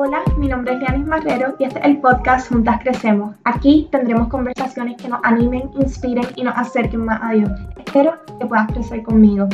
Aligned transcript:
Hola, 0.00 0.22
mi 0.36 0.46
nombre 0.46 0.74
es 0.74 0.78
Lianis 0.78 1.08
Marrero 1.08 1.56
y 1.58 1.64
este 1.64 1.80
es 1.80 1.84
el 1.84 2.00
podcast 2.00 2.48
Juntas 2.50 2.80
Crecemos. 2.84 3.34
Aquí 3.42 3.88
tendremos 3.90 4.28
conversaciones 4.28 4.96
que 4.96 5.08
nos 5.08 5.18
animen, 5.24 5.72
inspiren 5.74 6.24
y 6.36 6.44
nos 6.44 6.56
acerquen 6.56 7.04
más 7.04 7.18
a 7.20 7.32
Dios. 7.32 7.50
Espero 7.84 8.16
que 8.38 8.46
puedas 8.46 8.68
crecer 8.68 9.02
conmigo. 9.02 9.48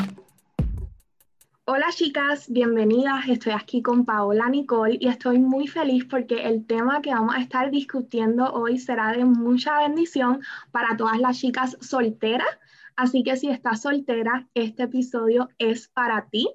Hola 1.64 1.86
chicas, 1.92 2.44
bienvenidas. 2.50 3.26
Estoy 3.26 3.54
aquí 3.54 3.80
con 3.80 4.04
Paola 4.04 4.50
Nicole 4.50 4.98
y 5.00 5.08
estoy 5.08 5.38
muy 5.38 5.66
feliz 5.66 6.04
porque 6.04 6.46
el 6.46 6.66
tema 6.66 7.00
que 7.00 7.14
vamos 7.14 7.34
a 7.34 7.40
estar 7.40 7.70
discutiendo 7.70 8.52
hoy 8.52 8.76
será 8.76 9.12
de 9.12 9.24
mucha 9.24 9.78
bendición 9.78 10.42
para 10.72 10.94
todas 10.98 11.18
las 11.20 11.38
chicas 11.38 11.78
solteras. 11.80 12.58
Así 12.96 13.24
que 13.24 13.38
si 13.38 13.48
estás 13.48 13.80
soltera, 13.80 14.46
este 14.52 14.82
episodio 14.82 15.48
es 15.56 15.88
para 15.88 16.26
ti. 16.26 16.50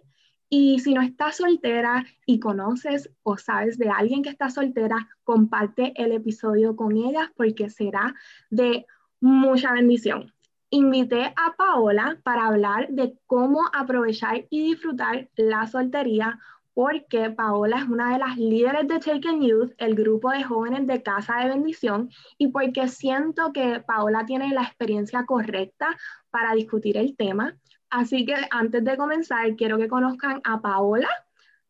Y 0.49 0.79
si 0.79 0.93
no 0.93 1.01
estás 1.01 1.37
soltera 1.37 2.05
y 2.25 2.39
conoces 2.39 3.09
o 3.23 3.37
sabes 3.37 3.77
de 3.77 3.89
alguien 3.89 4.23
que 4.23 4.29
está 4.29 4.49
soltera, 4.49 5.07
comparte 5.23 5.93
el 5.95 6.11
episodio 6.11 6.75
con 6.75 6.97
ellas 6.97 7.29
porque 7.35 7.69
será 7.69 8.15
de 8.49 8.85
mucha 9.21 9.71
bendición. 9.73 10.33
Invité 10.71 11.33
a 11.35 11.55
Paola 11.57 12.19
para 12.23 12.47
hablar 12.47 12.89
de 12.89 13.17
cómo 13.25 13.61
aprovechar 13.73 14.45
y 14.49 14.69
disfrutar 14.69 15.29
la 15.35 15.67
soltería 15.67 16.39
porque 16.79 17.29
Paola 17.29 17.79
es 17.79 17.89
una 17.89 18.13
de 18.13 18.19
las 18.19 18.37
líderes 18.37 18.87
de 18.87 18.99
Taken 18.99 19.41
Youth, 19.41 19.73
el 19.79 19.95
grupo 19.95 20.31
de 20.31 20.43
jóvenes 20.43 20.87
de 20.87 21.03
Casa 21.03 21.39
de 21.39 21.49
Bendición, 21.49 22.09
y 22.37 22.47
porque 22.47 22.87
siento 22.87 23.51
que 23.51 23.81
Paola 23.81 24.25
tiene 24.25 24.53
la 24.53 24.61
experiencia 24.61 25.25
correcta 25.25 25.97
para 26.29 26.53
discutir 26.53 26.95
el 26.95 27.17
tema. 27.17 27.57
Así 27.89 28.23
que 28.25 28.35
antes 28.51 28.83
de 28.83 28.97
comenzar, 28.97 29.55
quiero 29.55 29.77
que 29.77 29.87
conozcan 29.87 30.41
a 30.43 30.61
Paola. 30.61 31.09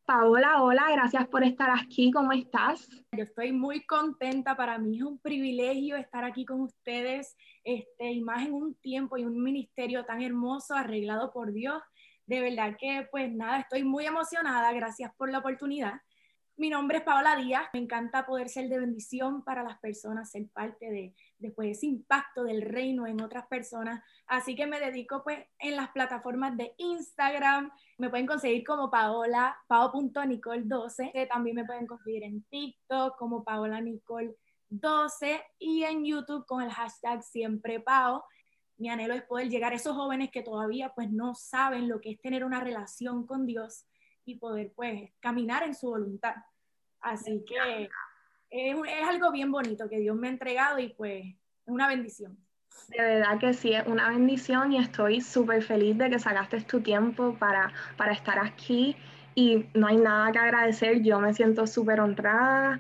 Paola, 0.05 0.63
hola, 0.63 0.87
gracias 0.91 1.27
por 1.27 1.43
estar 1.43 1.69
aquí. 1.69 2.11
¿Cómo 2.11 2.33
estás? 2.33 2.89
Yo 3.15 3.23
estoy 3.23 3.53
muy 3.53 3.85
contenta. 3.85 4.57
Para 4.57 4.77
mí 4.79 4.97
es 4.97 5.03
un 5.03 5.19
privilegio 5.19 5.95
estar 5.95 6.25
aquí 6.25 6.45
con 6.45 6.61
ustedes, 6.61 7.38
este, 7.63 8.11
y 8.11 8.21
más 8.21 8.45
en 8.45 8.53
un 8.53 8.75
tiempo 8.75 9.17
y 9.17 9.23
un 9.23 9.41
ministerio 9.41 10.03
tan 10.03 10.21
hermoso, 10.21 10.73
arreglado 10.73 11.31
por 11.31 11.53
Dios. 11.53 11.81
De 12.25 12.41
verdad 12.41 12.75
que, 12.77 13.07
pues 13.11 13.31
nada, 13.31 13.59
estoy 13.59 13.83
muy 13.83 14.05
emocionada. 14.05 14.73
Gracias 14.73 15.13
por 15.16 15.31
la 15.31 15.38
oportunidad. 15.38 16.01
Mi 16.57 16.69
nombre 16.69 16.97
es 16.97 17.03
Paola 17.03 17.38
Díaz. 17.38 17.69
Me 17.72 17.79
encanta 17.79 18.25
poder 18.25 18.49
ser 18.49 18.67
de 18.67 18.79
bendición 18.79 19.44
para 19.45 19.63
las 19.63 19.79
personas, 19.79 20.31
ser 20.31 20.49
parte 20.49 20.89
de, 20.89 21.13
después 21.39 21.77
ese 21.77 21.87
impacto 21.87 22.43
del 22.43 22.61
reino 22.61 23.07
en 23.07 23.21
otras 23.21 23.47
personas. 23.47 24.03
Así 24.27 24.55
que 24.55 24.67
me 24.67 24.79
dedico 24.79 25.23
pues 25.23 25.39
en 25.59 25.75
las 25.75 25.89
plataformas 25.89 26.55
de 26.55 26.73
Instagram. 26.77 27.71
Me 27.97 28.09
pueden 28.09 28.27
conseguir 28.27 28.63
como 28.63 28.91
Paola, 28.91 29.57
pao.nicole12. 29.67 31.27
También 31.27 31.55
me 31.55 31.65
pueden 31.65 31.87
conseguir 31.87 32.23
en 32.23 32.43
TikTok 32.43 33.17
como 33.17 33.43
Paola 33.43 33.81
Nicole 33.81 34.35
12 34.69 35.41
y 35.57 35.83
en 35.83 36.05
YouTube 36.05 36.45
con 36.45 36.61
el 36.61 36.71
hashtag 36.71 37.23
siempre 37.23 37.79
Pao. 37.79 38.23
Mi 38.77 38.89
anhelo 38.89 39.13
es 39.13 39.23
poder 39.23 39.49
llegar 39.49 39.73
a 39.73 39.75
esos 39.75 39.95
jóvenes 39.95 40.29
que 40.31 40.43
todavía 40.43 40.93
pues 40.95 41.09
no 41.11 41.33
saben 41.35 41.89
lo 41.89 41.99
que 41.99 42.11
es 42.11 42.21
tener 42.21 42.45
una 42.45 42.59
relación 42.59 43.25
con 43.25 43.45
Dios 43.45 43.85
y 44.25 44.35
poder 44.37 44.71
pues 44.75 45.11
caminar 45.19 45.63
en 45.63 45.75
su 45.75 45.87
voluntad. 45.87 46.35
Así 47.01 47.43
que 47.45 47.89
es, 48.50 48.75
es 48.75 49.08
algo 49.08 49.31
bien 49.31 49.52
bonito 49.52 49.89
que 49.89 50.00
Dios 50.00 50.16
me 50.16 50.28
ha 50.28 50.31
entregado 50.31 50.80
y 50.80 50.89
pues 50.89 51.25
es 51.25 51.36
una 51.66 51.88
bendición. 51.88 52.38
De 52.89 53.02
verdad 53.02 53.39
que 53.39 53.53
sí, 53.53 53.73
es 53.73 53.86
una 53.86 54.09
bendición 54.09 54.72
y 54.72 54.78
estoy 54.78 55.22
súper 55.22 55.61
feliz 55.64 55.97
de 55.97 56.09
que 56.09 56.19
sacaste 56.19 56.61
tu 56.61 56.81
tiempo 56.81 57.36
para, 57.38 57.72
para 57.97 58.14
estar 58.14 58.39
aquí 58.39 58.95
y 59.36 59.66
no 59.73 59.88
hay 59.88 59.97
nada 59.97 60.31
que 60.31 60.39
agradecer, 60.39 61.02
yo 61.02 61.19
me 61.19 61.33
siento 61.33 61.67
súper 61.67 62.00
honrada 62.00 62.80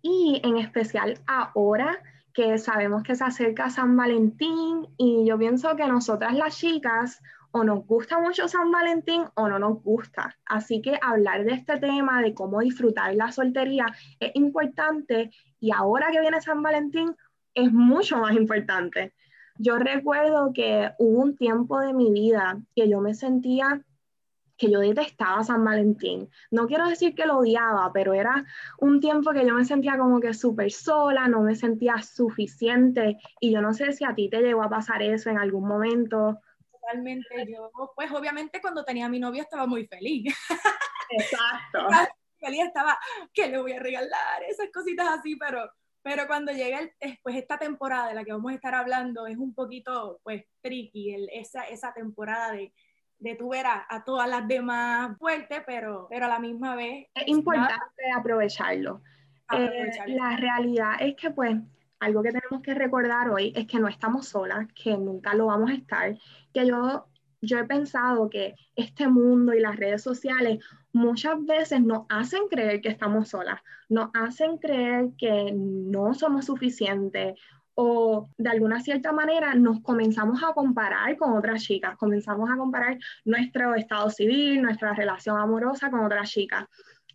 y 0.00 0.40
en 0.42 0.56
especial 0.56 1.20
ahora 1.26 2.02
que 2.32 2.56
sabemos 2.58 3.02
que 3.02 3.14
se 3.14 3.24
acerca 3.24 3.68
San 3.68 3.96
Valentín 3.96 4.88
y 4.96 5.26
yo 5.26 5.38
pienso 5.38 5.76
que 5.76 5.86
nosotras 5.86 6.34
las 6.34 6.56
chicas 6.56 7.22
o 7.52 7.64
nos 7.64 7.86
gusta 7.86 8.18
mucho 8.18 8.48
San 8.48 8.70
Valentín 8.70 9.24
o 9.34 9.48
no 9.48 9.58
nos 9.58 9.82
gusta. 9.82 10.36
Así 10.46 10.80
que 10.82 10.98
hablar 11.00 11.44
de 11.44 11.52
este 11.52 11.78
tema, 11.78 12.20
de 12.22 12.34
cómo 12.34 12.60
disfrutar 12.60 13.14
la 13.14 13.30
soltería, 13.30 13.86
es 14.18 14.32
importante 14.34 15.30
y 15.60 15.70
ahora 15.70 16.10
que 16.10 16.20
viene 16.20 16.40
San 16.40 16.62
Valentín 16.62 17.14
es 17.54 17.70
mucho 17.72 18.18
más 18.18 18.34
importante. 18.34 19.14
Yo 19.58 19.76
recuerdo 19.76 20.52
que 20.54 20.92
hubo 20.98 21.20
un 21.20 21.36
tiempo 21.36 21.78
de 21.80 21.92
mi 21.92 22.10
vida 22.10 22.58
que 22.74 22.88
yo 22.88 23.00
me 23.00 23.14
sentía 23.14 23.82
que 24.56 24.70
yo 24.70 24.78
detestaba 24.78 25.42
San 25.42 25.64
Valentín. 25.64 26.28
No 26.50 26.68
quiero 26.68 26.88
decir 26.88 27.16
que 27.16 27.26
lo 27.26 27.38
odiaba, 27.38 27.90
pero 27.92 28.14
era 28.14 28.44
un 28.78 29.00
tiempo 29.00 29.32
que 29.32 29.44
yo 29.44 29.54
me 29.54 29.64
sentía 29.64 29.98
como 29.98 30.20
que 30.20 30.34
súper 30.34 30.70
sola, 30.70 31.26
no 31.26 31.40
me 31.40 31.56
sentía 31.56 32.00
suficiente 32.00 33.18
y 33.40 33.50
yo 33.50 33.60
no 33.60 33.74
sé 33.74 33.92
si 33.92 34.04
a 34.04 34.14
ti 34.14 34.30
te 34.30 34.40
llegó 34.40 34.62
a 34.62 34.70
pasar 34.70 35.02
eso 35.02 35.30
en 35.30 35.38
algún 35.38 35.66
momento 35.66 36.38
totalmente. 36.82 37.46
Yo, 37.48 37.70
pues 37.94 38.10
obviamente 38.12 38.60
cuando 38.60 38.84
tenía 38.84 39.06
a 39.06 39.08
mi 39.08 39.18
novio 39.18 39.42
estaba 39.42 39.66
muy 39.66 39.86
feliz. 39.86 40.34
Exacto. 41.10 41.88
feliz 42.38 42.64
estaba, 42.64 42.98
¿qué 43.32 43.48
le 43.48 43.58
voy 43.58 43.72
a 43.72 43.80
regalar? 43.80 44.42
Esas 44.48 44.68
cositas 44.72 45.06
así, 45.08 45.36
pero, 45.36 45.70
pero 46.02 46.26
cuando 46.26 46.52
llega 46.52 46.80
pues 47.22 47.36
esta 47.36 47.58
temporada 47.58 48.08
de 48.08 48.14
la 48.14 48.24
que 48.24 48.32
vamos 48.32 48.52
a 48.52 48.54
estar 48.54 48.74
hablando 48.74 49.26
es 49.26 49.36
un 49.36 49.54
poquito, 49.54 50.20
pues, 50.22 50.44
tricky, 50.60 51.14
el, 51.14 51.28
esa, 51.32 51.64
esa 51.64 51.92
temporada 51.92 52.52
de, 52.52 52.72
de 53.18 53.36
tu 53.36 53.50
ver 53.50 53.66
a, 53.66 54.02
todas 54.04 54.28
las 54.28 54.46
demás 54.48 55.16
fuertes, 55.18 55.62
pero, 55.64 56.08
pero 56.10 56.26
a 56.26 56.28
la 56.28 56.40
misma 56.40 56.74
vez... 56.74 57.06
Es 57.14 57.28
importante 57.28 58.10
aprovecharlo. 58.16 59.00
Eh, 59.52 59.66
aprovecharlo. 59.66 60.16
la 60.16 60.36
realidad 60.36 60.94
es 60.98 61.14
que, 61.14 61.30
pues, 61.30 61.56
algo 62.02 62.22
que 62.22 62.32
tenemos 62.32 62.62
que 62.62 62.74
recordar 62.74 63.30
hoy 63.30 63.52
es 63.54 63.66
que 63.66 63.78
no 63.78 63.86
estamos 63.86 64.26
solas, 64.26 64.66
que 64.74 64.96
nunca 64.96 65.34
lo 65.34 65.46
vamos 65.46 65.70
a 65.70 65.74
estar, 65.74 66.18
que 66.52 66.66
yo, 66.66 67.06
yo 67.40 67.58
he 67.60 67.64
pensado 67.64 68.28
que 68.28 68.56
este 68.74 69.06
mundo 69.06 69.54
y 69.54 69.60
las 69.60 69.76
redes 69.76 70.02
sociales 70.02 70.58
muchas 70.92 71.44
veces 71.46 71.80
nos 71.80 72.06
hacen 72.08 72.48
creer 72.50 72.80
que 72.80 72.88
estamos 72.88 73.28
solas, 73.28 73.60
nos 73.88 74.10
hacen 74.14 74.58
creer 74.58 75.10
que 75.16 75.52
no 75.54 76.12
somos 76.14 76.46
suficientes 76.46 77.38
o 77.74 78.28
de 78.36 78.50
alguna 78.50 78.80
cierta 78.80 79.12
manera 79.12 79.54
nos 79.54 79.80
comenzamos 79.80 80.42
a 80.42 80.52
comparar 80.54 81.16
con 81.16 81.36
otras 81.36 81.62
chicas, 81.62 81.96
comenzamos 81.96 82.50
a 82.50 82.56
comparar 82.56 82.98
nuestro 83.24 83.76
estado 83.76 84.10
civil, 84.10 84.60
nuestra 84.60 84.92
relación 84.92 85.38
amorosa 85.38 85.88
con 85.88 86.04
otras 86.04 86.28
chicas. 86.30 86.66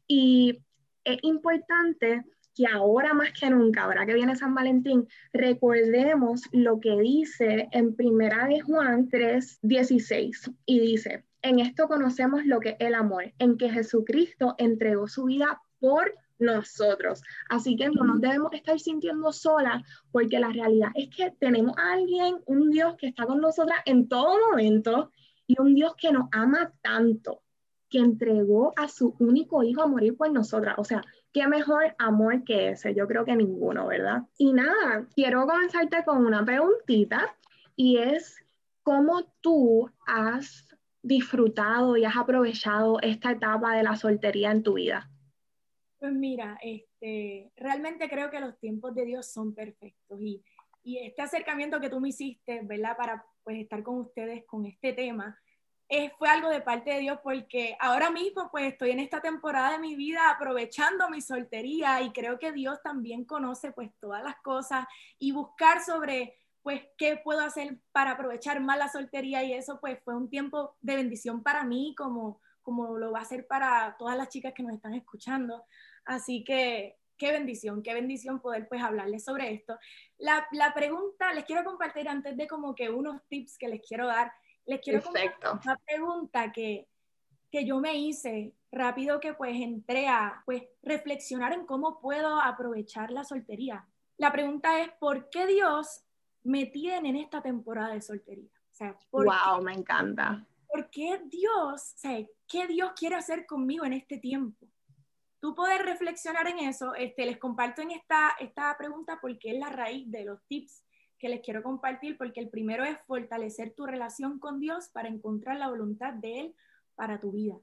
Y 0.07 0.63
es 1.03 1.17
importante 1.23 2.23
que 2.57 2.66
ahora 2.66 3.13
más 3.13 3.31
que 3.40 3.50
nunca, 3.51 3.84
ahora 3.84 4.07
que 4.07 4.16
viene 4.16 4.35
San 4.35 4.56
Valentín, 4.56 5.07
recordemos 5.31 6.41
lo 6.51 6.79
que 6.79 6.97
dice 6.97 7.69
en 7.72 7.95
Primera 7.95 8.47
de 8.47 8.62
Juan 8.62 9.07
3:16 9.09 10.51
y 10.66 10.79
dice, 10.79 11.23
en 11.44 11.59
esto 11.59 11.88
conocemos 11.88 12.45
lo 12.45 12.59
que 12.59 12.69
es 12.69 12.75
el 12.79 12.95
amor, 12.95 13.31
en 13.38 13.57
que 13.57 13.69
Jesucristo 13.69 14.56
entregó 14.57 15.07
su 15.07 15.25
vida 15.25 15.62
por 15.79 16.16
nosotros. 16.40 17.22
Así 17.47 17.75
que 17.75 17.90
no 17.90 18.03
nos 18.03 18.22
debemos 18.22 18.51
estar 18.53 18.79
sintiendo 18.79 19.31
solas 19.31 19.84
porque 20.12 20.39
la 20.39 20.50
realidad 20.50 20.89
es 20.95 21.16
que 21.16 21.31
tenemos 21.39 21.78
a 21.78 21.94
alguien, 21.94 22.38
un 22.47 22.72
Dios 22.72 22.95
que 22.97 23.07
está 23.07 23.28
con 23.28 23.39
nosotras 23.39 23.79
en 23.85 24.07
todo 24.07 24.50
momento 24.50 25.12
y 25.45 25.62
un 25.62 25.75
Dios 25.75 25.94
que 25.95 26.12
nos 26.12 26.28
ama 26.31 26.74
tanto, 26.81 27.44
que 27.88 28.00
entregó 28.00 28.74
a 28.75 28.88
su 28.88 29.16
único 29.19 29.63
hijo 29.63 29.84
a 29.84 29.88
morir 29.88 30.18
por 30.18 30.31
nosotras. 30.31 30.75
O 30.78 30.84
sea, 30.84 31.03
¿Qué 31.37 31.47
mejor 31.47 31.95
amor 31.99 32.43
que 32.45 32.69
ese? 32.69 32.95
Yo 32.95 33.07
creo 33.07 33.23
que 33.23 33.35
ninguno, 33.35 33.85
¿verdad? 33.85 34.23
Y 34.39 34.53
nada, 34.53 35.05
quiero 35.13 35.45
comenzarte 35.45 36.03
con 36.03 36.25
una 36.25 36.43
preguntita 36.43 37.37
y 37.75 37.97
es, 37.99 38.43
¿cómo 38.81 39.23
tú 39.39 39.87
has 40.07 40.67
disfrutado 41.03 41.95
y 41.95 42.05
has 42.05 42.17
aprovechado 42.17 42.99
esta 43.01 43.33
etapa 43.33 43.75
de 43.75 43.83
la 43.83 43.95
soltería 43.95 44.49
en 44.49 44.63
tu 44.63 44.73
vida? 44.73 45.11
Pues 45.99 46.11
mira, 46.11 46.57
este, 46.63 47.51
realmente 47.56 48.09
creo 48.09 48.31
que 48.31 48.39
los 48.39 48.57
tiempos 48.57 48.95
de 48.95 49.06
Dios 49.06 49.31
son 49.31 49.53
perfectos 49.53 50.19
y, 50.19 50.44
y 50.81 51.06
este 51.06 51.21
acercamiento 51.21 51.79
que 51.79 51.91
tú 51.91 52.00
me 52.00 52.09
hiciste, 52.09 52.62
¿verdad? 52.63 52.97
Para 52.97 53.23
pues 53.44 53.59
estar 53.59 53.83
con 53.83 54.00
ustedes 54.00 54.44
con 54.47 54.65
este 54.65 54.91
tema, 54.94 55.39
fue 56.18 56.28
algo 56.28 56.50
de 56.50 56.62
parte 56.62 56.92
de 56.92 57.00
Dios 57.00 57.19
porque 57.24 57.78
ahora 57.80 58.10
mismo 58.10 58.50
pues 58.51 58.66
estoy 58.66 58.92
en 58.92 59.00
esta 59.00 59.22
temporada 59.22 59.72
de 59.72 59.80
mi 59.80 59.95
vida 59.95 60.30
aprovechando 60.30 61.10
mi 61.10 61.22
soltería 61.22 62.01
y 62.01 62.12
creo 62.12 62.39
que 62.39 62.51
Dios 62.51 62.81
también 62.84 63.24
conoce 63.24 63.72
pues 63.72 63.92
todas 64.00 64.22
las 64.24 64.36
cosas 64.42 64.86
y 65.18 65.31
buscar 65.31 65.81
sobre 65.81 66.36
pues 66.62 66.81
qué 66.98 67.16
puedo 67.16 67.39
hacer 67.39 67.80
para 67.94 68.12
aprovechar 68.12 68.60
más 68.60 68.78
la 68.78 68.89
soltería 68.89 69.42
y 69.45 69.54
eso 69.54 69.80
pues 69.80 70.00
fue 70.04 70.18
un 70.18 70.30
tiempo 70.30 70.75
de 70.81 70.98
bendición 70.98 71.42
para 71.42 71.63
mí 71.63 71.95
como, 71.98 72.42
como 72.62 72.98
lo 72.98 73.13
va 73.13 73.22
a 73.22 73.25
ser 73.25 73.48
para 73.48 73.95
todas 73.98 74.18
las 74.18 74.28
chicas 74.28 74.54
que 74.54 74.63
nos 74.63 74.75
están 74.75 74.94
escuchando. 74.94 75.63
Así 76.04 76.44
que 76.44 76.98
qué 77.18 77.31
bendición, 77.31 77.81
qué 77.81 77.94
bendición 77.94 78.42
poder 78.42 78.68
pues 78.68 78.81
hablarles 78.81 79.24
sobre 79.24 79.54
esto. 79.54 79.80
La, 80.18 80.45
la 80.51 80.74
pregunta, 80.74 81.34
les 81.34 81.45
quiero 81.45 81.63
compartir 81.63 82.10
antes 82.10 82.36
de 82.36 82.48
como 82.48 82.75
que 82.75 82.89
unos 82.89 83.22
tips 83.30 83.57
que 83.57 83.69
les 83.69 83.81
quiero 83.88 84.07
dar 84.07 84.34
les 84.67 84.81
quiero 84.81 85.01
Perfecto. 85.01 85.59
una 85.63 85.77
pregunta 85.77 86.51
que, 86.51 86.87
que 87.49 87.65
yo 87.65 87.79
me 87.79 87.95
hice 87.95 88.53
rápido 88.71 89.19
que 89.19 89.33
pues 89.33 89.55
entré 89.55 90.07
a 90.07 90.43
pues 90.45 90.63
reflexionar 90.83 91.53
en 91.53 91.65
cómo 91.65 91.99
puedo 91.99 92.39
aprovechar 92.39 93.09
la 93.11 93.23
soltería. 93.23 93.87
La 94.17 94.31
pregunta 94.31 94.81
es, 94.81 94.91
¿por 94.99 95.29
qué 95.29 95.47
Dios 95.47 96.03
me 96.43 96.65
tiene 96.65 97.09
en 97.09 97.15
esta 97.15 97.41
temporada 97.41 97.93
de 97.93 98.01
soltería? 98.01 98.51
O 98.71 98.75
sea, 98.75 98.97
wow, 99.11 99.61
me 99.63 99.73
encanta. 99.73 100.45
¿Por 100.67 100.89
qué 100.89 101.21
Dios, 101.25 101.93
o 101.95 101.97
sea, 101.97 102.25
qué 102.47 102.67
Dios 102.67 102.91
quiere 102.95 103.15
hacer 103.15 103.45
conmigo 103.45 103.85
en 103.85 103.93
este 103.93 104.17
tiempo? 104.17 104.67
Tú 105.39 105.55
puedes 105.55 105.81
reflexionar 105.83 106.47
en 106.47 106.59
eso. 106.59 106.93
Este, 106.93 107.25
les 107.25 107.37
comparto 107.37 107.81
en 107.81 107.91
esta, 107.91 108.35
esta 108.39 108.75
pregunta 108.77 109.17
porque 109.21 109.51
es 109.51 109.59
la 109.59 109.69
raíz 109.69 110.11
de 110.11 110.25
los 110.25 110.43
tips 110.47 110.83
que 111.17 111.29
les 111.29 111.41
quiero 111.41 111.63
compartir, 111.63 112.17
porque 112.17 112.39
el 112.39 112.49
primero 112.49 112.83
es 112.83 112.97
fortalecer 113.07 113.73
tu 113.73 113.85
relación 113.85 114.39
con 114.39 114.59
Dios 114.59 114.89
para 114.89 115.09
encontrar 115.09 115.57
la 115.57 115.69
voluntad 115.69 116.13
de 116.13 116.39
Él 116.39 116.55
para 116.95 117.19
tu 117.19 117.31
vida. 117.31 117.55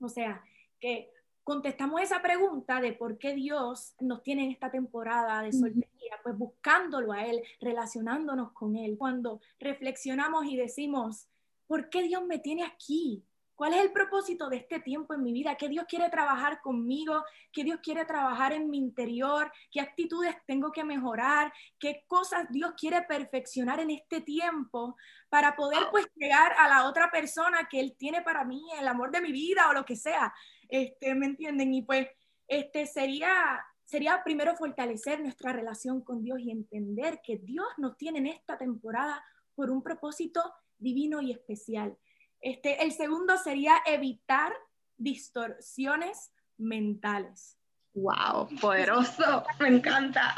O 0.00 0.08
sea, 0.08 0.42
que 0.80 1.10
contestamos 1.44 2.00
esa 2.00 2.20
pregunta 2.20 2.80
de 2.80 2.92
por 2.92 3.18
qué 3.18 3.34
Dios 3.34 3.94
nos 4.00 4.22
tiene 4.22 4.44
en 4.44 4.50
esta 4.50 4.70
temporada 4.70 5.42
de 5.42 5.52
soltería, 5.52 6.18
pues 6.22 6.36
buscándolo 6.36 7.12
a 7.12 7.24
Él, 7.24 7.42
relacionándonos 7.60 8.52
con 8.52 8.76
Él. 8.76 8.96
Cuando 8.98 9.40
reflexionamos 9.58 10.44
y 10.46 10.56
decimos, 10.56 11.28
¿por 11.66 11.88
qué 11.88 12.02
Dios 12.02 12.24
me 12.26 12.38
tiene 12.38 12.64
aquí? 12.64 13.24
¿Cuál 13.58 13.74
es 13.74 13.80
el 13.80 13.90
propósito 13.90 14.48
de 14.48 14.58
este 14.58 14.78
tiempo 14.78 15.14
en 15.14 15.24
mi 15.24 15.32
vida? 15.32 15.56
¿Qué 15.56 15.68
Dios 15.68 15.84
quiere 15.88 16.08
trabajar 16.10 16.60
conmigo? 16.60 17.24
¿Qué 17.50 17.64
Dios 17.64 17.80
quiere 17.82 18.04
trabajar 18.04 18.52
en 18.52 18.70
mi 18.70 18.78
interior? 18.78 19.50
¿Qué 19.72 19.80
actitudes 19.80 20.36
tengo 20.46 20.70
que 20.70 20.84
mejorar? 20.84 21.52
¿Qué 21.76 22.04
cosas 22.06 22.46
Dios 22.50 22.74
quiere 22.78 23.02
perfeccionar 23.02 23.80
en 23.80 23.90
este 23.90 24.20
tiempo 24.20 24.94
para 25.28 25.56
poder 25.56 25.80
pues 25.90 26.06
llegar 26.14 26.52
a 26.56 26.68
la 26.68 26.88
otra 26.88 27.10
persona 27.10 27.66
que 27.68 27.80
Él 27.80 27.96
tiene 27.98 28.22
para 28.22 28.44
mí, 28.44 28.62
el 28.78 28.86
amor 28.86 29.10
de 29.10 29.22
mi 29.22 29.32
vida 29.32 29.68
o 29.68 29.72
lo 29.72 29.84
que 29.84 29.96
sea? 29.96 30.32
Este, 30.68 31.16
¿Me 31.16 31.26
entienden? 31.26 31.74
Y 31.74 31.82
pues 31.82 32.06
este 32.46 32.86
sería, 32.86 33.60
sería 33.82 34.22
primero 34.22 34.54
fortalecer 34.54 35.18
nuestra 35.18 35.52
relación 35.52 36.00
con 36.02 36.22
Dios 36.22 36.38
y 36.38 36.52
entender 36.52 37.20
que 37.24 37.38
Dios 37.38 37.66
nos 37.76 37.96
tiene 37.96 38.20
en 38.20 38.28
esta 38.28 38.56
temporada 38.56 39.20
por 39.56 39.72
un 39.72 39.82
propósito 39.82 40.40
divino 40.78 41.20
y 41.20 41.32
especial 41.32 41.98
este, 42.40 42.82
el 42.82 42.92
segundo 42.92 43.36
sería 43.36 43.76
evitar 43.86 44.52
distorsiones 44.96 46.32
mentales. 46.56 47.58
¡Wow! 47.94 48.48
Poderoso, 48.60 49.44
me 49.60 49.68
encanta. 49.68 50.34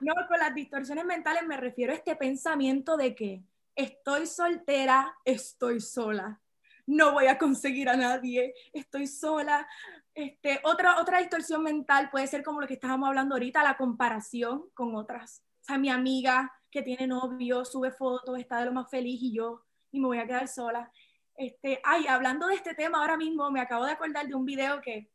No, 0.00 0.14
con 0.28 0.38
las 0.38 0.54
distorsiones 0.54 1.04
mentales 1.04 1.46
me 1.46 1.56
refiero 1.56 1.92
a 1.92 1.96
este 1.96 2.16
pensamiento 2.16 2.96
de 2.96 3.14
que 3.14 3.44
estoy 3.74 4.26
soltera, 4.26 5.14
estoy 5.24 5.80
sola, 5.80 6.40
no 6.86 7.12
voy 7.12 7.26
a 7.26 7.38
conseguir 7.38 7.88
a 7.88 7.96
nadie, 7.96 8.54
estoy 8.72 9.06
sola. 9.06 9.66
Este, 10.14 10.60
otra, 10.64 11.00
otra 11.00 11.18
distorsión 11.18 11.62
mental 11.62 12.10
puede 12.10 12.26
ser 12.26 12.42
como 12.42 12.60
lo 12.60 12.66
que 12.66 12.74
estábamos 12.74 13.08
hablando 13.08 13.34
ahorita, 13.34 13.62
la 13.62 13.76
comparación 13.76 14.66
con 14.74 14.94
otras. 14.94 15.42
O 15.62 15.64
sea, 15.64 15.78
mi 15.78 15.90
amiga 15.90 16.52
que 16.70 16.82
tiene 16.82 17.06
novio, 17.06 17.64
sube 17.64 17.90
fotos, 17.90 18.38
está 18.38 18.58
de 18.58 18.66
lo 18.66 18.72
más 18.72 18.90
feliz 18.90 19.20
y 19.22 19.34
yo 19.34 19.64
y 19.94 20.00
me 20.00 20.08
voy 20.08 20.18
a 20.18 20.26
quedar 20.26 20.48
sola. 20.48 20.90
Este, 21.36 21.80
ay, 21.84 22.06
hablando 22.08 22.48
de 22.48 22.56
este 22.56 22.74
tema 22.74 22.98
ahora 22.98 23.16
mismo, 23.16 23.50
me 23.50 23.60
acabo 23.60 23.84
de 23.84 23.92
acordar 23.92 24.26
de 24.26 24.34
un 24.34 24.44
video 24.44 24.80
que, 24.80 25.08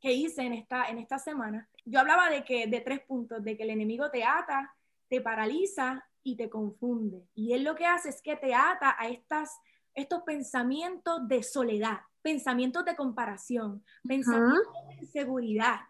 que 0.00 0.12
hice 0.12 0.42
en 0.42 0.54
esta, 0.54 0.86
en 0.86 0.98
esta 0.98 1.18
semana. 1.18 1.68
Yo 1.84 2.00
hablaba 2.00 2.30
de 2.30 2.42
que 2.42 2.66
de 2.66 2.80
tres 2.80 3.00
puntos, 3.00 3.44
de 3.44 3.56
que 3.56 3.64
el 3.64 3.70
enemigo 3.70 4.10
te 4.10 4.24
ata, 4.24 4.74
te 5.08 5.20
paraliza 5.20 6.02
y 6.22 6.36
te 6.36 6.48
confunde. 6.48 7.28
Y 7.34 7.52
él 7.52 7.62
lo 7.62 7.74
que 7.74 7.84
hace 7.84 8.08
es 8.08 8.22
que 8.22 8.36
te 8.36 8.54
ata 8.54 8.96
a 8.98 9.08
estas, 9.08 9.60
estos 9.94 10.22
pensamientos 10.22 11.28
de 11.28 11.42
soledad, 11.42 12.00
pensamientos 12.22 12.86
de 12.86 12.96
comparación, 12.96 13.84
pensamientos 14.02 14.72
de 14.88 14.94
inseguridad. 14.96 15.80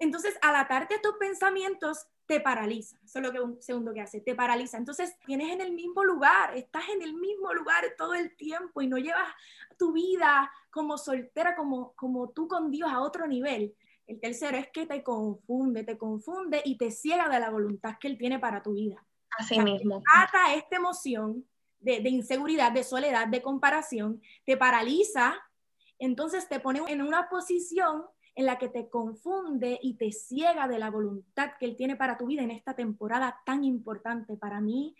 Entonces, 0.00 0.36
al 0.42 0.56
atarte 0.56 0.94
a 0.94 0.96
estos 0.96 1.14
pensamientos, 1.18 2.06
te 2.32 2.40
paraliza. 2.40 2.96
Eso 3.04 3.18
es 3.18 3.26
lo 3.26 3.30
que 3.30 3.40
un 3.40 3.60
segundo 3.60 3.92
que 3.92 4.00
hace, 4.00 4.22
te 4.22 4.34
paraliza. 4.34 4.78
Entonces 4.78 5.18
tienes 5.26 5.52
en 5.52 5.60
el 5.60 5.72
mismo 5.72 6.02
lugar, 6.02 6.56
estás 6.56 6.84
en 6.88 7.02
el 7.02 7.12
mismo 7.12 7.52
lugar 7.52 7.84
todo 7.98 8.14
el 8.14 8.34
tiempo 8.36 8.80
y 8.80 8.86
no 8.88 8.96
llevas 8.96 9.28
tu 9.76 9.92
vida 9.92 10.50
como 10.70 10.96
soltera, 10.96 11.54
como, 11.54 11.92
como 11.92 12.30
tú 12.30 12.48
con 12.48 12.70
Dios 12.70 12.90
a 12.90 13.00
otro 13.00 13.26
nivel. 13.26 13.74
El 14.06 14.18
tercero 14.18 14.56
es 14.56 14.70
que 14.70 14.86
te 14.86 15.02
confunde, 15.02 15.84
te 15.84 15.98
confunde 15.98 16.62
y 16.64 16.78
te 16.78 16.90
ciega 16.90 17.28
de 17.28 17.38
la 17.38 17.50
voluntad 17.50 17.98
que 18.00 18.08
Él 18.08 18.16
tiene 18.16 18.38
para 18.38 18.62
tu 18.62 18.72
vida. 18.72 19.04
Así 19.38 19.60
mismo. 19.60 20.02
Ata 20.14 20.54
esta 20.54 20.76
emoción 20.76 21.44
de, 21.80 22.00
de 22.00 22.08
inseguridad, 22.08 22.72
de 22.72 22.82
soledad, 22.82 23.28
de 23.28 23.42
comparación, 23.42 24.22
te 24.46 24.56
paraliza, 24.56 25.34
entonces 25.98 26.48
te 26.48 26.60
pone 26.60 26.80
en 26.88 27.02
una 27.02 27.28
posición 27.28 28.04
en 28.34 28.46
la 28.46 28.58
que 28.58 28.68
te 28.68 28.88
confunde 28.88 29.78
y 29.82 29.94
te 29.94 30.10
ciega 30.10 30.66
de 30.66 30.78
la 30.78 30.90
voluntad 30.90 31.52
que 31.58 31.66
Él 31.66 31.76
tiene 31.76 31.96
para 31.96 32.16
tu 32.16 32.26
vida 32.26 32.42
en 32.42 32.50
esta 32.50 32.74
temporada 32.74 33.40
tan 33.44 33.64
importante 33.64 34.36
para 34.36 34.60
mí. 34.60 34.96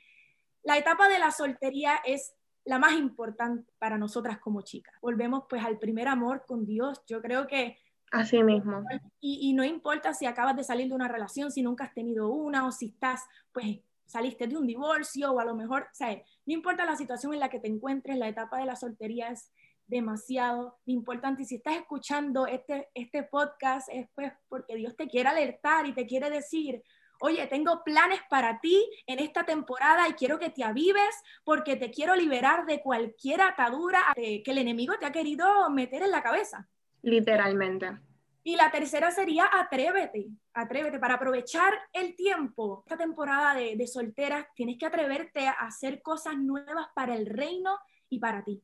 La 0.62 0.76
etapa 0.76 1.08
de 1.08 1.18
la 1.18 1.30
soltería 1.30 1.96
es 2.04 2.34
la 2.64 2.78
más 2.78 2.92
importante 2.92 3.72
para 3.78 3.98
nosotras 3.98 4.38
como 4.38 4.62
chicas. 4.62 4.94
Volvemos 5.00 5.44
pues 5.48 5.64
al 5.64 5.78
primer 5.78 6.08
amor 6.08 6.44
con 6.46 6.64
Dios. 6.64 7.02
Yo 7.06 7.20
creo 7.20 7.46
que... 7.46 7.78
Así 8.10 8.42
mismo. 8.42 8.84
Y, 9.20 9.54
no 9.54 9.64
importa 9.64 10.12
si 10.12 10.26
acabas 10.26 10.54
de 10.54 10.64
salir 10.64 10.88
de 10.88 10.94
una 10.94 11.08
relación, 11.08 11.50
si 11.50 11.62
nunca 11.62 11.84
has 11.84 11.94
tenido 11.94 12.28
una 12.28 12.66
o 12.66 12.70
si 12.70 12.88
estás, 12.88 13.22
pues 13.52 13.80
saliste 14.04 14.46
de 14.46 14.58
un 14.58 14.66
divorcio 14.66 15.32
o 15.32 15.40
a 15.40 15.46
lo 15.46 15.54
mejor, 15.54 15.84
o 15.84 15.94
sea, 15.94 16.14
no 16.44 16.52
importa 16.52 16.84
la 16.84 16.96
situación 16.96 17.32
en 17.32 17.40
la 17.40 17.48
que 17.48 17.58
te 17.58 17.68
encuentres, 17.68 18.18
la 18.18 18.28
etapa 18.28 18.58
de 18.58 18.66
la 18.66 18.76
soltería 18.76 19.28
es 19.28 19.50
demasiado 19.92 20.78
importante. 20.86 21.42
Y 21.42 21.44
si 21.44 21.56
estás 21.56 21.76
escuchando 21.76 22.46
este, 22.46 22.88
este 22.94 23.22
podcast 23.22 23.88
es 23.92 24.08
pues 24.14 24.32
porque 24.48 24.74
Dios 24.74 24.96
te 24.96 25.06
quiere 25.06 25.28
alertar 25.28 25.86
y 25.86 25.92
te 25.92 26.06
quiere 26.06 26.30
decir, 26.30 26.82
oye, 27.20 27.46
tengo 27.46 27.84
planes 27.84 28.20
para 28.28 28.58
ti 28.58 28.84
en 29.06 29.20
esta 29.20 29.44
temporada 29.44 30.08
y 30.08 30.14
quiero 30.14 30.38
que 30.38 30.50
te 30.50 30.64
avives 30.64 31.14
porque 31.44 31.76
te 31.76 31.90
quiero 31.90 32.16
liberar 32.16 32.64
de 32.66 32.80
cualquier 32.80 33.42
atadura 33.42 34.00
que 34.16 34.42
el 34.44 34.58
enemigo 34.58 34.94
te 34.98 35.06
ha 35.06 35.12
querido 35.12 35.70
meter 35.70 36.02
en 36.02 36.10
la 36.10 36.22
cabeza. 36.22 36.66
Literalmente. 37.02 37.90
Y 38.44 38.56
la 38.56 38.72
tercera 38.72 39.12
sería 39.12 39.48
atrévete, 39.52 40.26
atrévete 40.54 40.98
para 40.98 41.14
aprovechar 41.14 41.72
el 41.92 42.16
tiempo. 42.16 42.82
Esta 42.86 42.96
temporada 42.96 43.54
de, 43.54 43.76
de 43.76 43.86
solteras 43.86 44.46
tienes 44.56 44.78
que 44.78 44.86
atreverte 44.86 45.46
a 45.46 45.52
hacer 45.52 46.02
cosas 46.02 46.36
nuevas 46.38 46.86
para 46.94 47.14
el 47.14 47.26
reino 47.26 47.78
y 48.08 48.18
para 48.18 48.42
ti 48.42 48.62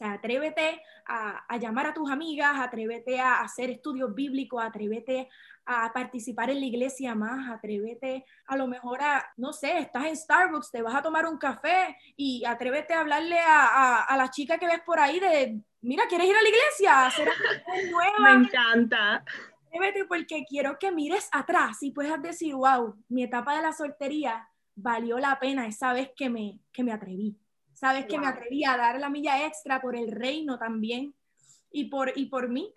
sea, 0.00 0.12
atrévete 0.12 0.82
a, 1.06 1.56
llamar 1.58 1.86
a 1.86 1.94
tus 1.94 2.10
amigas, 2.10 2.58
atrévete 2.58 3.20
a 3.20 3.40
hacer 3.40 3.70
estudios 3.70 4.14
bíblicos, 4.14 4.62
atrévete 4.62 5.28
a 5.66 5.92
participar 5.92 6.50
en 6.50 6.60
la 6.60 6.66
iglesia 6.66 7.14
más, 7.14 7.50
atrévete 7.50 8.24
a 8.46 8.56
lo 8.56 8.66
mejor 8.66 9.02
a, 9.02 9.30
no 9.36 9.52
sé, 9.52 9.78
estás 9.78 10.06
en 10.06 10.16
Starbucks, 10.16 10.70
te 10.70 10.82
vas 10.82 10.94
a 10.94 11.02
tomar 11.02 11.26
un 11.26 11.38
café 11.38 11.96
y 12.16 12.44
atrévete 12.44 12.94
a 12.94 13.00
hablarle 13.00 13.38
a, 13.38 14.04
a, 14.04 14.16
la 14.16 14.30
chica 14.30 14.58
que 14.58 14.66
ves 14.66 14.80
por 14.84 14.98
ahí 14.98 15.20
de, 15.20 15.60
mira, 15.82 16.04
¿quieres 16.08 16.28
ir 16.28 16.36
a 16.36 16.42
la 16.42 16.48
iglesia? 16.48 17.06
¿Hacer 17.06 17.28
nueva? 17.90 18.36
Me 18.38 18.46
encanta. 18.46 19.24
Atrévete 19.66 20.04
porque 20.06 20.44
quiero 20.48 20.78
que 20.78 20.90
mires 20.90 21.28
atrás 21.30 21.82
y 21.82 21.92
puedas 21.92 22.20
decir, 22.22 22.54
wow, 22.54 22.96
mi 23.08 23.22
etapa 23.22 23.54
de 23.54 23.62
la 23.62 23.72
soltería 23.72 24.48
valió 24.74 25.18
la 25.18 25.38
pena 25.38 25.66
esa 25.66 25.92
vez 25.92 26.10
que 26.16 26.30
me, 26.30 26.58
que 26.72 26.82
me 26.82 26.92
atreví. 26.92 27.36
Sabes 27.80 28.04
que 28.04 28.18
me 28.18 28.26
atreví 28.26 28.62
a 28.62 28.76
dar 28.76 29.00
la 29.00 29.08
milla 29.08 29.46
extra 29.46 29.80
por 29.80 29.96
el 29.96 30.12
reino 30.12 30.58
también 30.58 31.14
y 31.72 31.86
por, 31.86 32.12
y 32.14 32.26
por 32.26 32.50
mí. 32.50 32.74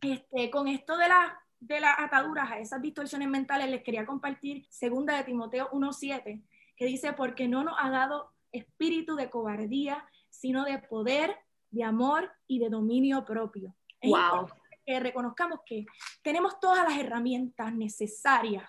Este, 0.00 0.48
con 0.48 0.68
esto 0.68 0.96
de, 0.96 1.06
la, 1.06 1.38
de 1.60 1.80
las 1.80 1.98
ataduras 1.98 2.50
a 2.50 2.58
esas 2.58 2.80
distorsiones 2.80 3.28
mentales, 3.28 3.68
les 3.68 3.82
quería 3.82 4.06
compartir 4.06 4.66
segunda 4.70 5.14
de 5.18 5.24
Timoteo 5.24 5.68
1.7, 5.70 6.42
que 6.78 6.86
dice, 6.86 7.12
porque 7.12 7.46
no 7.46 7.62
nos 7.62 7.74
ha 7.78 7.90
dado 7.90 8.32
espíritu 8.50 9.16
de 9.16 9.28
cobardía, 9.28 10.08
sino 10.30 10.64
de 10.64 10.78
poder, 10.78 11.36
de 11.70 11.84
amor 11.84 12.32
y 12.46 12.58
de 12.58 12.70
dominio 12.70 13.26
propio. 13.26 13.76
wow. 14.02 14.46
que 14.86 14.98
reconozcamos 14.98 15.60
que 15.66 15.84
tenemos 16.22 16.58
todas 16.58 16.88
las 16.88 16.98
herramientas 16.98 17.74
necesarias 17.74 18.64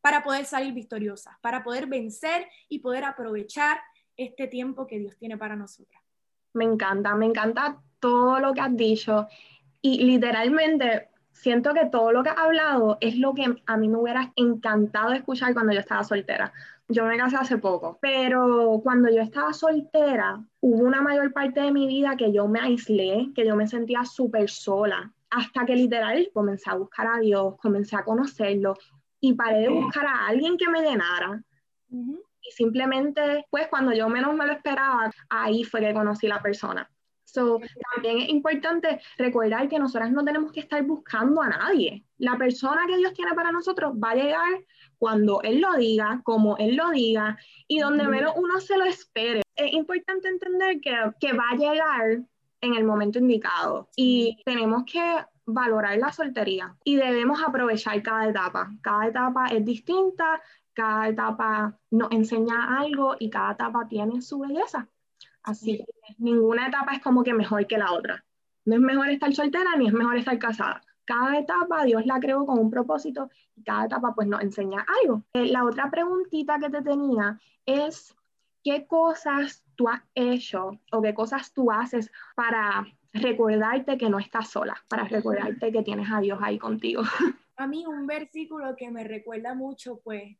para 0.00 0.24
poder 0.24 0.46
salir 0.46 0.74
victoriosas, 0.74 1.36
para 1.40 1.62
poder 1.62 1.86
vencer 1.86 2.48
y 2.68 2.80
poder 2.80 3.04
aprovechar 3.04 3.80
este 4.16 4.46
tiempo 4.46 4.86
que 4.86 4.98
Dios 4.98 5.16
tiene 5.16 5.36
para 5.38 5.56
nosotras. 5.56 6.02
Me 6.54 6.64
encanta, 6.64 7.14
me 7.14 7.26
encanta 7.26 7.78
todo 7.98 8.40
lo 8.40 8.52
que 8.52 8.60
has 8.60 8.76
dicho 8.76 9.28
y 9.80 10.04
literalmente 10.04 11.08
siento 11.32 11.72
que 11.74 11.86
todo 11.86 12.12
lo 12.12 12.22
que 12.22 12.30
has 12.30 12.38
hablado 12.38 12.98
es 13.00 13.16
lo 13.16 13.34
que 13.34 13.44
a 13.66 13.76
mí 13.76 13.88
me 13.88 13.98
hubiera 13.98 14.32
encantado 14.36 15.12
escuchar 15.12 15.54
cuando 15.54 15.72
yo 15.72 15.80
estaba 15.80 16.04
soltera. 16.04 16.52
Yo 16.88 17.06
me 17.06 17.16
casé 17.16 17.36
hace 17.36 17.58
poco, 17.58 17.98
pero 18.00 18.80
cuando 18.82 19.08
yo 19.10 19.22
estaba 19.22 19.52
soltera, 19.52 20.44
hubo 20.60 20.84
una 20.84 21.00
mayor 21.00 21.32
parte 21.32 21.60
de 21.60 21.72
mi 21.72 21.86
vida 21.86 22.16
que 22.16 22.32
yo 22.32 22.46
me 22.48 22.60
aislé, 22.60 23.30
que 23.34 23.46
yo 23.46 23.56
me 23.56 23.66
sentía 23.66 24.04
súper 24.04 24.50
sola, 24.50 25.10
hasta 25.30 25.64
que 25.64 25.74
literal 25.74 26.28
comencé 26.34 26.68
a 26.70 26.74
buscar 26.74 27.06
a 27.06 27.18
Dios, 27.18 27.56
comencé 27.56 27.96
a 27.96 28.04
conocerlo 28.04 28.76
y 29.20 29.32
paré 29.32 29.60
de 29.60 29.68
buscar 29.70 30.06
a 30.06 30.26
alguien 30.26 30.56
que 30.58 30.68
me 30.68 30.82
llenara 30.82 31.42
y 32.42 32.50
simplemente, 32.52 33.46
pues 33.50 33.68
cuando 33.68 33.92
yo 33.92 34.08
menos 34.08 34.34
me 34.34 34.46
lo 34.46 34.52
esperaba, 34.52 35.10
ahí 35.28 35.64
fue 35.64 35.80
que 35.80 35.94
conocí 35.94 36.26
la 36.26 36.42
persona. 36.42 36.90
So, 37.24 37.60
también 37.94 38.18
es 38.18 38.28
importante 38.28 39.00
recordar 39.16 39.66
que 39.68 39.78
nosotras 39.78 40.12
no 40.12 40.22
tenemos 40.22 40.52
que 40.52 40.60
estar 40.60 40.82
buscando 40.82 41.40
a 41.40 41.48
nadie. 41.48 42.04
La 42.18 42.36
persona 42.36 42.82
que 42.86 42.98
Dios 42.98 43.14
tiene 43.14 43.32
para 43.32 43.50
nosotros 43.50 43.94
va 43.94 44.10
a 44.10 44.16
llegar 44.16 44.64
cuando 44.98 45.40
Él 45.42 45.60
lo 45.60 45.72
diga, 45.74 46.20
como 46.24 46.58
Él 46.58 46.76
lo 46.76 46.90
diga, 46.90 47.38
y 47.66 47.78
donde 47.78 48.06
menos 48.06 48.34
uno 48.36 48.60
se 48.60 48.76
lo 48.76 48.84
espere. 48.84 49.42
Es 49.56 49.72
importante 49.72 50.28
entender 50.28 50.80
que, 50.80 50.94
que 51.20 51.32
va 51.32 51.44
a 51.52 51.56
llegar 51.56 52.20
en 52.60 52.74
el 52.74 52.84
momento 52.84 53.18
indicado 53.18 53.88
y 53.96 54.38
tenemos 54.44 54.84
que 54.84 55.24
valorar 55.44 55.98
la 55.98 56.12
soltería 56.12 56.76
y 56.84 56.96
debemos 56.96 57.42
aprovechar 57.42 58.02
cada 58.02 58.28
etapa. 58.28 58.70
Cada 58.82 59.08
etapa 59.08 59.46
es 59.46 59.64
distinta, 59.64 60.40
cada 60.74 61.08
etapa 61.08 61.78
nos 61.90 62.10
enseña 62.12 62.78
algo 62.78 63.16
y 63.18 63.30
cada 63.30 63.52
etapa 63.52 63.86
tiene 63.88 64.22
su 64.22 64.40
belleza. 64.40 64.88
Así 65.42 65.78
que 65.78 65.84
ninguna 66.18 66.68
etapa 66.68 66.92
es 66.92 67.02
como 67.02 67.22
que 67.22 67.34
mejor 67.34 67.66
que 67.66 67.78
la 67.78 67.92
otra. 67.92 68.24
No 68.64 68.76
es 68.76 68.80
mejor 68.80 69.08
estar 69.08 69.32
soltera 69.34 69.76
ni 69.76 69.88
es 69.88 69.92
mejor 69.92 70.16
estar 70.16 70.38
casada. 70.38 70.82
Cada 71.04 71.38
etapa 71.38 71.84
Dios 71.84 72.06
la 72.06 72.20
creó 72.20 72.46
con 72.46 72.58
un 72.58 72.70
propósito 72.70 73.28
y 73.56 73.64
cada 73.64 73.86
etapa 73.86 74.14
pues 74.14 74.28
nos 74.28 74.40
enseña 74.40 74.86
algo. 75.02 75.24
Eh, 75.32 75.46
la 75.46 75.64
otra 75.64 75.90
preguntita 75.90 76.58
que 76.58 76.70
te 76.70 76.82
tenía 76.82 77.40
es, 77.66 78.14
¿qué 78.62 78.86
cosas 78.86 79.64
tú 79.74 79.88
has 79.88 80.02
hecho 80.14 80.78
o 80.92 81.02
qué 81.02 81.12
cosas 81.12 81.52
tú 81.52 81.72
haces 81.72 82.10
para 82.36 82.86
recordarte 83.12 83.98
que 83.98 84.08
no 84.08 84.18
estás 84.18 84.48
sola, 84.48 84.76
para 84.88 85.04
recordarte 85.04 85.72
que 85.72 85.82
tienes 85.82 86.08
a 86.10 86.20
Dios 86.20 86.38
ahí 86.40 86.58
contigo? 86.58 87.02
A 87.56 87.66
mí 87.66 87.84
un 87.86 88.06
versículo 88.06 88.74
que 88.76 88.90
me 88.90 89.04
recuerda 89.04 89.54
mucho, 89.54 90.00
pues, 90.02 90.36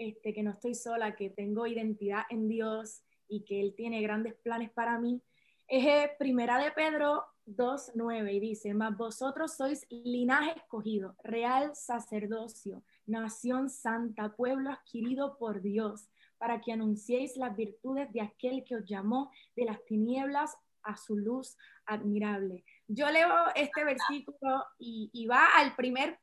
este, 0.00 0.32
que 0.32 0.42
no 0.42 0.52
estoy 0.52 0.74
sola, 0.74 1.14
que 1.14 1.28
tengo 1.28 1.66
identidad 1.66 2.22
en 2.30 2.48
Dios 2.48 3.02
y 3.28 3.44
que 3.44 3.60
Él 3.60 3.74
tiene 3.76 4.00
grandes 4.00 4.34
planes 4.34 4.70
para 4.70 4.98
mí, 4.98 5.22
es 5.68 5.86
eh, 5.86 6.10
Primera 6.18 6.58
de 6.58 6.72
Pedro 6.72 7.26
2.9 7.46 8.32
y 8.32 8.40
dice, 8.40 8.72
mas 8.72 8.96
vosotros 8.96 9.56
sois 9.56 9.86
linaje 9.90 10.52
escogido, 10.56 11.14
real 11.22 11.76
sacerdocio, 11.76 12.82
nación 13.06 13.68
santa, 13.68 14.34
pueblo 14.34 14.70
adquirido 14.70 15.36
por 15.36 15.60
Dios, 15.60 16.08
para 16.38 16.62
que 16.62 16.72
anunciéis 16.72 17.36
las 17.36 17.54
virtudes 17.54 18.10
de 18.12 18.22
aquel 18.22 18.64
que 18.64 18.76
os 18.76 18.84
llamó 18.86 19.30
de 19.54 19.66
las 19.66 19.84
tinieblas 19.84 20.56
a 20.82 20.96
su 20.96 21.14
luz 21.14 21.58
admirable. 21.84 22.64
Yo 22.88 23.10
leo 23.10 23.28
este 23.54 23.84
versículo 23.84 24.64
y, 24.78 25.26
va 25.26 25.44
al 25.56 25.76
primer 25.76 26.18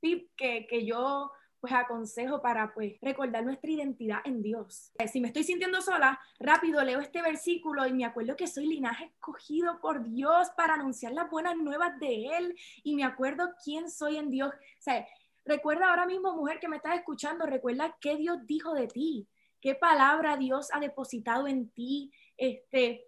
tip 0.00 0.30
que, 0.36 0.66
que 0.66 0.86
yo 0.86 1.30
pues 1.64 1.72
aconsejo 1.72 2.42
para 2.42 2.74
pues 2.74 2.96
recordar 3.00 3.42
nuestra 3.42 3.70
identidad 3.70 4.18
en 4.26 4.42
Dios. 4.42 4.92
Si 5.10 5.18
me 5.18 5.28
estoy 5.28 5.44
sintiendo 5.44 5.80
sola, 5.80 6.20
rápido 6.38 6.84
leo 6.84 7.00
este 7.00 7.22
versículo 7.22 7.86
y 7.86 7.94
me 7.94 8.04
acuerdo 8.04 8.36
que 8.36 8.46
soy 8.46 8.66
linaje 8.66 9.06
escogido 9.06 9.80
por 9.80 10.04
Dios 10.04 10.50
para 10.58 10.74
anunciar 10.74 11.12
las 11.14 11.30
buenas 11.30 11.56
nuevas 11.56 11.98
de 12.00 12.36
Él 12.36 12.54
y 12.82 12.94
me 12.96 13.04
acuerdo 13.04 13.48
quién 13.64 13.90
soy 13.90 14.18
en 14.18 14.30
Dios. 14.30 14.50
O 14.52 14.82
sea, 14.82 15.06
recuerda 15.46 15.88
ahora 15.88 16.04
mismo, 16.04 16.36
mujer 16.36 16.60
que 16.60 16.68
me 16.68 16.76
estás 16.76 16.96
escuchando, 16.96 17.46
recuerda 17.46 17.96
qué 17.98 18.16
Dios 18.16 18.40
dijo 18.44 18.74
de 18.74 18.86
ti, 18.86 19.26
qué 19.62 19.74
palabra 19.74 20.36
Dios 20.36 20.68
ha 20.70 20.80
depositado 20.80 21.46
en 21.46 21.70
ti, 21.70 22.12
este, 22.36 23.06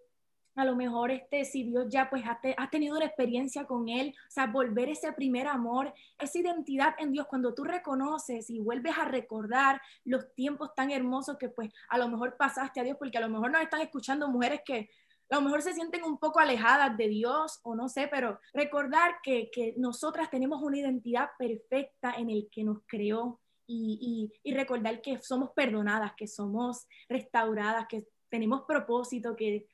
a 0.56 0.64
lo 0.64 0.74
mejor 0.74 1.10
este, 1.10 1.44
si 1.44 1.64
Dios 1.64 1.86
ya 1.88 2.08
pues 2.08 2.24
ha, 2.26 2.70
tenido 2.70 2.96
una 2.96 3.04
experiencia 3.04 3.66
con 3.66 3.88
Él, 3.88 4.14
o 4.26 4.30
sea, 4.30 4.46
volver 4.46 4.88
ese 4.88 5.12
primer 5.12 5.46
amor, 5.46 5.92
esa 6.18 6.38
identidad 6.38 6.94
en 6.98 7.12
Dios, 7.12 7.26
cuando 7.26 7.54
tú 7.54 7.62
reconoces 7.62 8.48
y 8.48 8.60
vuelves 8.60 8.96
a 8.98 9.04
recordar 9.04 9.80
los 10.04 10.32
tiempos 10.34 10.74
tan 10.74 10.90
hermosos 10.90 11.36
que 11.36 11.50
pues 11.50 11.70
a 11.90 11.98
lo 11.98 12.08
mejor 12.08 12.36
pasaste 12.36 12.80
a 12.80 12.84
Dios, 12.84 12.96
porque 12.98 13.18
a 13.18 13.20
lo 13.20 13.28
mejor 13.28 13.50
nos 13.50 13.60
están 13.60 13.82
escuchando 13.82 14.28
mujeres 14.28 14.62
que 14.64 14.88
a 15.28 15.36
lo 15.36 15.42
mejor 15.42 15.60
se 15.60 15.74
sienten 15.74 16.04
un 16.04 16.18
poco 16.18 16.38
alejadas 16.38 16.96
de 16.96 17.08
Dios 17.08 17.60
o 17.64 17.74
no 17.74 17.88
sé, 17.88 18.08
pero 18.08 18.40
recordar 18.54 19.16
que, 19.22 19.50
que 19.50 19.74
nosotras 19.76 20.30
tenemos 20.30 20.62
una 20.62 20.78
identidad 20.78 21.30
perfecta 21.38 22.14
en 22.16 22.30
el 22.30 22.48
que 22.50 22.64
nos 22.64 22.78
creó 22.86 23.40
y, 23.66 24.30
y 24.44 24.54
recordar 24.54 25.02
que 25.02 25.20
somos 25.20 25.50
perdonadas, 25.50 26.12
que 26.16 26.28
somos 26.28 26.86
restauradas, 27.08 27.88
que 27.88 28.06
tenemos 28.28 28.62
propósito, 28.62 29.34
que 29.34 29.66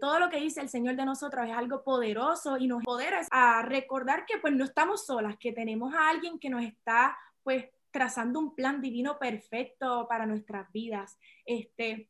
todo 0.00 0.18
lo 0.18 0.30
que 0.30 0.40
dice 0.40 0.60
el 0.60 0.68
Señor 0.68 0.96
de 0.96 1.04
nosotros 1.04 1.46
es 1.46 1.54
algo 1.54 1.82
poderoso 1.82 2.56
y 2.56 2.66
nos 2.66 2.80
empodera 2.80 3.20
a 3.30 3.62
recordar 3.62 4.24
que 4.24 4.38
pues 4.38 4.54
no 4.54 4.64
estamos 4.64 5.04
solas, 5.04 5.36
que 5.38 5.52
tenemos 5.52 5.94
a 5.94 6.08
alguien 6.08 6.38
que 6.38 6.48
nos 6.48 6.62
está 6.62 7.16
pues 7.42 7.66
trazando 7.90 8.38
un 8.38 8.54
plan 8.54 8.80
divino 8.80 9.18
perfecto 9.18 10.06
para 10.08 10.26
nuestras 10.26 10.70
vidas. 10.72 11.18
Este, 11.44 12.08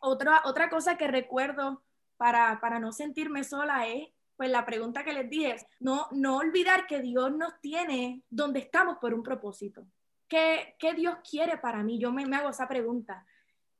otra, 0.00 0.42
otra 0.44 0.68
cosa 0.68 0.96
que 0.96 1.06
recuerdo 1.06 1.82
para, 2.16 2.60
para 2.60 2.78
no 2.80 2.92
sentirme 2.92 3.44
sola 3.44 3.86
es 3.86 4.08
pues 4.36 4.50
la 4.50 4.66
pregunta 4.66 5.02
que 5.02 5.14
les 5.14 5.30
dije 5.30 5.56
no, 5.80 6.08
no 6.12 6.36
olvidar 6.36 6.86
que 6.86 7.00
Dios 7.00 7.34
nos 7.34 7.58
tiene 7.60 8.22
donde 8.28 8.60
estamos 8.60 8.98
por 8.98 9.14
un 9.14 9.22
propósito. 9.22 9.86
¿Qué, 10.28 10.74
qué 10.78 10.94
Dios 10.94 11.16
quiere 11.28 11.56
para 11.56 11.82
mí? 11.82 11.98
Yo 11.98 12.12
me, 12.12 12.26
me 12.26 12.36
hago 12.36 12.50
esa 12.50 12.68
pregunta. 12.68 13.24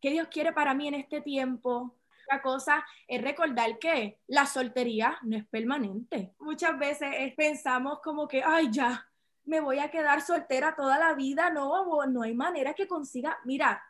¿Qué 0.00 0.10
Dios 0.10 0.28
quiere 0.28 0.52
para 0.52 0.74
mí 0.74 0.88
en 0.88 0.94
este 0.94 1.20
tiempo? 1.20 1.94
Otra 2.26 2.42
cosa 2.42 2.84
es 3.06 3.22
recordar 3.22 3.78
que 3.78 4.18
la 4.26 4.46
soltería 4.46 5.16
no 5.22 5.36
es 5.36 5.46
permanente. 5.46 6.34
Muchas 6.40 6.78
veces 6.78 7.08
pensamos 7.36 8.00
como 8.00 8.26
que, 8.26 8.42
ay, 8.44 8.68
ya, 8.70 9.08
me 9.44 9.60
voy 9.60 9.78
a 9.78 9.90
quedar 9.90 10.20
soltera 10.20 10.74
toda 10.74 10.98
la 10.98 11.14
vida. 11.14 11.50
No, 11.50 12.04
no 12.06 12.22
hay 12.22 12.34
manera 12.34 12.74
que 12.74 12.88
consiga. 12.88 13.38
Mira, 13.44 13.82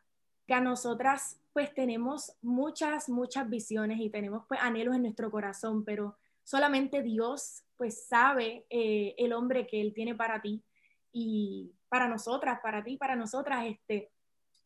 que 0.46 0.54
a 0.54 0.60
nosotras 0.60 1.40
pues 1.52 1.72
tenemos 1.74 2.32
muchas, 2.42 3.08
muchas 3.08 3.48
visiones 3.48 3.98
y 4.00 4.10
tenemos 4.10 4.44
pues 4.46 4.60
anhelos 4.60 4.94
en 4.94 5.02
nuestro 5.02 5.30
corazón, 5.30 5.84
pero 5.84 6.16
solamente 6.44 7.02
Dios 7.02 7.64
pues 7.76 8.06
sabe 8.06 8.66
eh, 8.68 9.14
el 9.18 9.32
hombre 9.32 9.66
que 9.66 9.80
Él 9.80 9.92
tiene 9.94 10.14
para 10.14 10.40
ti 10.40 10.62
y 11.12 11.72
para 11.88 12.08
nosotras, 12.08 12.60
para 12.62 12.84
ti, 12.84 12.98
para 12.98 13.16
nosotras, 13.16 13.64
este, 13.66 14.10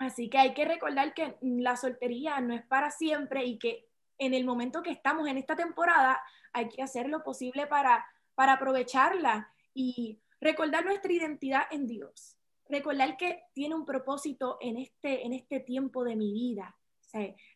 Así 0.01 0.31
que 0.31 0.39
hay 0.39 0.55
que 0.55 0.65
recordar 0.65 1.13
que 1.13 1.37
la 1.43 1.77
soltería 1.77 2.41
no 2.41 2.55
es 2.55 2.65
para 2.65 2.91
siempre 2.91 3.45
y 3.45 3.59
que 3.59 3.87
en 4.17 4.33
el 4.33 4.47
momento 4.47 4.83
que 4.83 4.91
estamos 4.91 5.29
en 5.29 5.37
esta 5.37 5.57
temporada 5.57 6.19
hay 6.55 6.71
que 6.71 6.83
hacer 6.83 7.07
lo 7.11 7.23
posible 7.23 7.67
para, 7.67 8.07
para 8.35 8.55
aprovecharla 8.55 9.53
y 9.75 10.19
recordar 10.41 10.87
nuestra 10.87 11.13
identidad 11.13 11.65
en 11.71 11.87
Dios. 11.87 12.39
Recordar 12.71 13.19
que 13.19 13.43
tiene 13.53 13.75
un 13.75 13.85
propósito 13.85 14.57
en 14.63 14.79
este, 14.79 15.27
en 15.27 15.35
este 15.35 15.61
tiempo 15.61 16.03
de 16.03 16.17
mi 16.17 16.33
vida. 16.33 16.75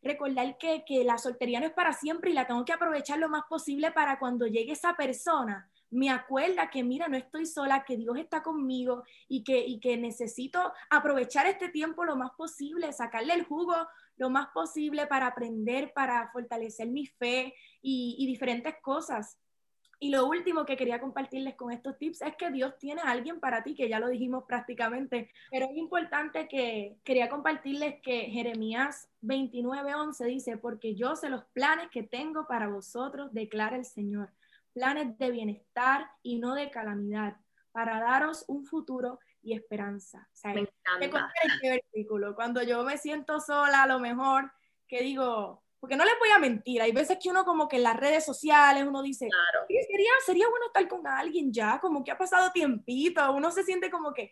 recordar 0.02 0.58
que, 0.58 0.84
que 0.84 1.02
la 1.02 1.16
soltería 1.16 1.60
no 1.60 1.66
es 1.66 1.72
para 1.72 1.94
siempre 1.94 2.30
y 2.30 2.34
la 2.34 2.46
tengo 2.46 2.66
que 2.66 2.74
aprovechar 2.74 3.18
lo 3.20 3.30
más 3.30 3.44
posible 3.48 3.90
para 3.90 4.18
cuando 4.18 4.46
llegue 4.46 4.72
esa 4.72 4.94
persona 4.96 5.70
me 5.94 6.10
acuerda 6.10 6.70
que, 6.70 6.82
mira, 6.82 7.06
no 7.06 7.16
estoy 7.16 7.46
sola, 7.46 7.84
que 7.84 7.96
Dios 7.96 8.18
está 8.18 8.42
conmigo 8.42 9.04
y 9.28 9.44
que, 9.44 9.64
y 9.64 9.78
que 9.78 9.96
necesito 9.96 10.72
aprovechar 10.90 11.46
este 11.46 11.68
tiempo 11.68 12.04
lo 12.04 12.16
más 12.16 12.32
posible, 12.32 12.92
sacarle 12.92 13.34
el 13.34 13.44
jugo 13.44 13.74
lo 14.16 14.28
más 14.28 14.48
posible 14.48 15.06
para 15.06 15.28
aprender, 15.28 15.92
para 15.92 16.30
fortalecer 16.32 16.88
mi 16.88 17.06
fe 17.06 17.54
y, 17.80 18.26
diferentes 18.26 18.74
cosas. 18.82 19.38
Y 20.00 20.10
lo 20.10 20.26
último 20.26 20.66
que 20.66 20.76
quería 20.76 21.00
compartirles 21.00 21.54
con 21.54 21.70
estos 21.70 21.96
tips 21.96 22.22
es 22.22 22.36
que 22.36 22.50
Dios 22.50 22.76
tiene 22.78 23.00
a 23.00 23.10
alguien 23.10 23.38
para 23.38 23.62
ti, 23.62 23.74
que 23.74 23.88
ya 23.88 24.00
lo 24.00 24.08
dijimos 24.08 24.44
prácticamente, 24.46 25.30
pero 25.50 25.66
es 25.66 25.76
importante 25.76 26.48
que 26.48 26.96
quería 27.04 27.28
compartirles 27.28 28.00
que 28.02 28.22
Jeremías 28.22 29.08
29:11 29.22 30.24
dice, 30.26 30.56
porque 30.56 30.96
yo 30.96 31.14
sé 31.14 31.30
los 31.30 31.44
planes 31.44 31.88
que 31.90 32.02
tengo 32.02 32.46
para 32.48 32.68
vosotros, 32.68 33.32
declara 33.32 33.76
el 33.76 33.84
Señor 33.84 34.30
planes 34.74 35.16
de 35.18 35.30
bienestar 35.30 36.10
y 36.22 36.38
no 36.38 36.54
de 36.54 36.70
calamidad, 36.70 37.36
para 37.72 38.00
daros 38.00 38.44
un 38.48 38.66
futuro 38.66 39.18
y 39.42 39.54
esperanza. 39.54 40.28
O 40.32 40.36
sea, 40.36 40.52
me 40.52 40.60
encanta. 40.60 41.32
este 41.54 41.70
versículo. 41.70 42.34
Cuando 42.34 42.62
yo 42.62 42.82
me 42.82 42.98
siento 42.98 43.40
sola, 43.40 43.84
a 43.84 43.86
lo 43.86 44.00
mejor, 44.00 44.52
que 44.86 45.02
digo, 45.02 45.62
porque 45.80 45.96
no 45.96 46.04
les 46.04 46.18
voy 46.18 46.30
a 46.30 46.38
mentir, 46.38 46.80
hay 46.82 46.92
veces 46.92 47.18
que 47.22 47.28
uno 47.30 47.44
como 47.44 47.68
que 47.68 47.76
en 47.76 47.82
las 47.82 47.96
redes 47.96 48.24
sociales 48.24 48.84
uno 48.86 49.02
dice, 49.02 49.28
claro. 49.28 49.66
sería, 49.68 50.10
sería 50.24 50.48
bueno 50.48 50.66
estar 50.66 50.88
con 50.88 51.06
alguien 51.06 51.52
ya, 51.52 51.78
como 51.80 52.02
que 52.02 52.10
ha 52.10 52.18
pasado 52.18 52.50
tiempito, 52.52 53.32
uno 53.32 53.50
se 53.50 53.64
siente 53.64 53.90
como 53.90 54.12
que, 54.12 54.30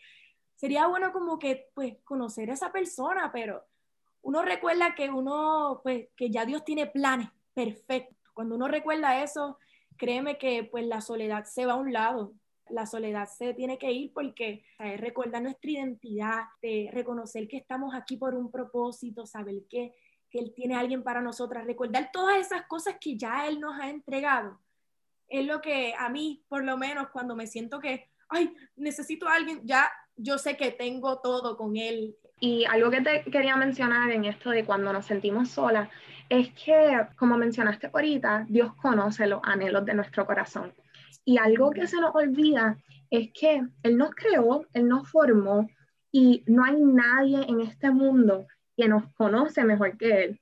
sería 0.54 0.86
bueno 0.86 1.12
como 1.12 1.38
que, 1.38 1.70
pues, 1.74 1.96
conocer 2.04 2.50
a 2.50 2.54
esa 2.54 2.72
persona, 2.72 3.30
pero 3.32 3.64
uno 4.22 4.42
recuerda 4.42 4.94
que 4.94 5.10
uno, 5.10 5.80
pues, 5.82 6.08
que 6.16 6.30
ya 6.30 6.46
Dios 6.46 6.64
tiene 6.64 6.86
planes 6.86 7.28
perfectos. 7.52 8.16
Cuando 8.32 8.54
uno 8.54 8.68
recuerda 8.68 9.22
eso, 9.22 9.58
créeme 10.02 10.36
que 10.36 10.64
pues 10.64 10.84
la 10.84 11.00
soledad 11.00 11.44
se 11.44 11.64
va 11.64 11.74
a 11.74 11.76
un 11.76 11.92
lado, 11.92 12.34
la 12.68 12.86
soledad 12.86 13.28
se 13.28 13.54
tiene 13.54 13.78
que 13.78 13.92
ir 13.92 14.12
porque 14.12 14.64
es 14.80 15.00
recordar 15.00 15.40
nuestra 15.42 15.70
identidad, 15.70 16.40
de 16.60 16.90
reconocer 16.92 17.46
que 17.46 17.58
estamos 17.58 17.94
aquí 17.94 18.16
por 18.16 18.34
un 18.34 18.50
propósito, 18.50 19.26
saber 19.26 19.62
que, 19.70 19.94
que 20.28 20.40
Él 20.40 20.52
tiene 20.56 20.74
a 20.74 20.80
alguien 20.80 21.04
para 21.04 21.20
nosotras, 21.20 21.64
recordar 21.66 22.10
todas 22.12 22.36
esas 22.38 22.66
cosas 22.66 22.96
que 23.00 23.16
ya 23.16 23.46
Él 23.46 23.60
nos 23.60 23.80
ha 23.80 23.90
entregado. 23.90 24.58
Es 25.28 25.46
lo 25.46 25.60
que 25.60 25.94
a 25.96 26.08
mí, 26.08 26.42
por 26.48 26.64
lo 26.64 26.76
menos, 26.76 27.10
cuando 27.10 27.36
me 27.36 27.46
siento 27.46 27.78
que, 27.78 28.10
ay, 28.28 28.52
necesito 28.74 29.28
a 29.28 29.36
alguien, 29.36 29.60
ya 29.62 29.88
yo 30.16 30.36
sé 30.36 30.56
que 30.56 30.72
tengo 30.72 31.20
todo 31.20 31.56
con 31.56 31.76
Él. 31.76 32.16
Y 32.40 32.64
algo 32.64 32.90
que 32.90 33.02
te 33.02 33.22
quería 33.30 33.54
mencionar 33.54 34.10
en 34.10 34.24
esto 34.24 34.50
de 34.50 34.64
cuando 34.64 34.92
nos 34.92 35.06
sentimos 35.06 35.50
solas, 35.50 35.88
es 36.32 36.48
que, 36.54 36.98
como 37.16 37.36
mencionaste 37.36 37.90
ahorita, 37.92 38.46
Dios 38.48 38.74
conoce 38.76 39.26
los 39.26 39.42
anhelos 39.44 39.84
de 39.84 39.92
nuestro 39.92 40.24
corazón. 40.24 40.72
Y 41.26 41.36
algo 41.36 41.70
que 41.72 41.86
se 41.86 42.00
nos 42.00 42.14
olvida 42.14 42.78
es 43.10 43.30
que 43.38 43.62
Él 43.82 43.98
nos 43.98 44.14
creó, 44.14 44.64
Él 44.72 44.88
nos 44.88 45.10
formó 45.10 45.68
y 46.10 46.42
no 46.46 46.64
hay 46.64 46.80
nadie 46.80 47.44
en 47.46 47.60
este 47.60 47.90
mundo 47.90 48.46
que 48.74 48.88
nos 48.88 49.12
conoce 49.12 49.62
mejor 49.64 49.98
que 49.98 50.24
Él. 50.24 50.40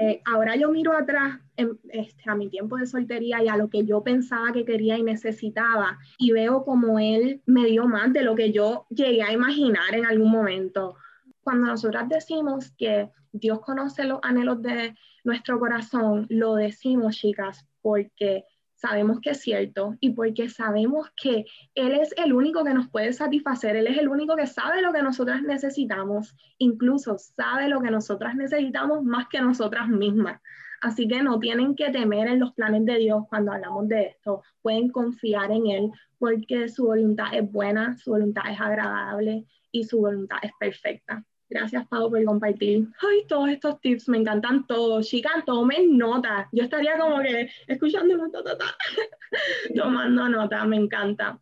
Eh, 0.00 0.22
ahora 0.24 0.56
yo 0.56 0.72
miro 0.72 0.92
atrás 0.92 1.38
este, 1.56 2.28
a 2.28 2.34
mi 2.34 2.50
tiempo 2.50 2.76
de 2.76 2.86
soltería 2.86 3.44
y 3.44 3.48
a 3.48 3.56
lo 3.56 3.70
que 3.70 3.84
yo 3.84 4.02
pensaba 4.02 4.52
que 4.52 4.64
quería 4.64 4.98
y 4.98 5.04
necesitaba 5.04 6.00
y 6.18 6.32
veo 6.32 6.64
como 6.64 6.98
Él 6.98 7.42
me 7.46 7.66
dio 7.66 7.86
más 7.86 8.12
de 8.12 8.24
lo 8.24 8.34
que 8.34 8.50
yo 8.50 8.86
llegué 8.90 9.22
a 9.22 9.32
imaginar 9.32 9.94
en 9.94 10.04
algún 10.04 10.32
momento. 10.32 10.96
Cuando 11.44 11.68
nosotras 11.68 12.08
decimos 12.08 12.72
que 12.76 13.08
Dios 13.38 13.60
conoce 13.60 14.04
los 14.04 14.20
anhelos 14.22 14.62
de 14.62 14.94
nuestro 15.24 15.58
corazón, 15.58 16.26
lo 16.28 16.54
decimos, 16.54 17.16
chicas, 17.16 17.66
porque 17.82 18.44
sabemos 18.76 19.20
que 19.20 19.30
es 19.30 19.40
cierto 19.40 19.96
y 20.00 20.10
porque 20.10 20.48
sabemos 20.48 21.10
que 21.20 21.46
Él 21.74 21.92
es 21.92 22.14
el 22.16 22.32
único 22.32 22.64
que 22.64 22.74
nos 22.74 22.88
puede 22.88 23.12
satisfacer, 23.12 23.76
Él 23.76 23.86
es 23.86 23.98
el 23.98 24.08
único 24.08 24.36
que 24.36 24.46
sabe 24.46 24.82
lo 24.82 24.92
que 24.92 25.02
nosotras 25.02 25.42
necesitamos, 25.42 26.36
incluso 26.58 27.16
sabe 27.18 27.68
lo 27.68 27.80
que 27.80 27.90
nosotras 27.90 28.36
necesitamos 28.36 29.02
más 29.02 29.28
que 29.28 29.40
nosotras 29.40 29.88
mismas. 29.88 30.40
Así 30.82 31.08
que 31.08 31.22
no 31.22 31.40
tienen 31.40 31.74
que 31.74 31.90
temer 31.90 32.28
en 32.28 32.38
los 32.38 32.52
planes 32.52 32.84
de 32.84 32.98
Dios 32.98 33.24
cuando 33.28 33.52
hablamos 33.52 33.88
de 33.88 34.02
esto, 34.08 34.42
pueden 34.60 34.90
confiar 34.90 35.50
en 35.50 35.66
Él 35.66 35.90
porque 36.18 36.68
su 36.68 36.84
voluntad 36.86 37.28
es 37.32 37.50
buena, 37.50 37.96
su 37.96 38.10
voluntad 38.10 38.44
es 38.50 38.60
agradable 38.60 39.46
y 39.72 39.84
su 39.84 39.98
voluntad 39.98 40.38
es 40.42 40.52
perfecta. 40.60 41.24
Gracias, 41.48 41.86
Pau, 41.86 42.10
por 42.10 42.24
compartir. 42.24 42.88
Ay, 43.00 43.24
todos 43.28 43.48
estos 43.50 43.80
tips, 43.80 44.08
me 44.08 44.18
encantan 44.18 44.66
todos. 44.66 45.06
Chicas, 45.06 45.44
tomen 45.44 45.96
nota. 45.96 46.48
Yo 46.50 46.64
estaría 46.64 46.98
como 46.98 47.20
que 47.20 47.48
escuchando 47.68 48.16
tomando 49.76 50.28
nota, 50.28 50.64
me 50.64 50.76
encanta. 50.76 51.40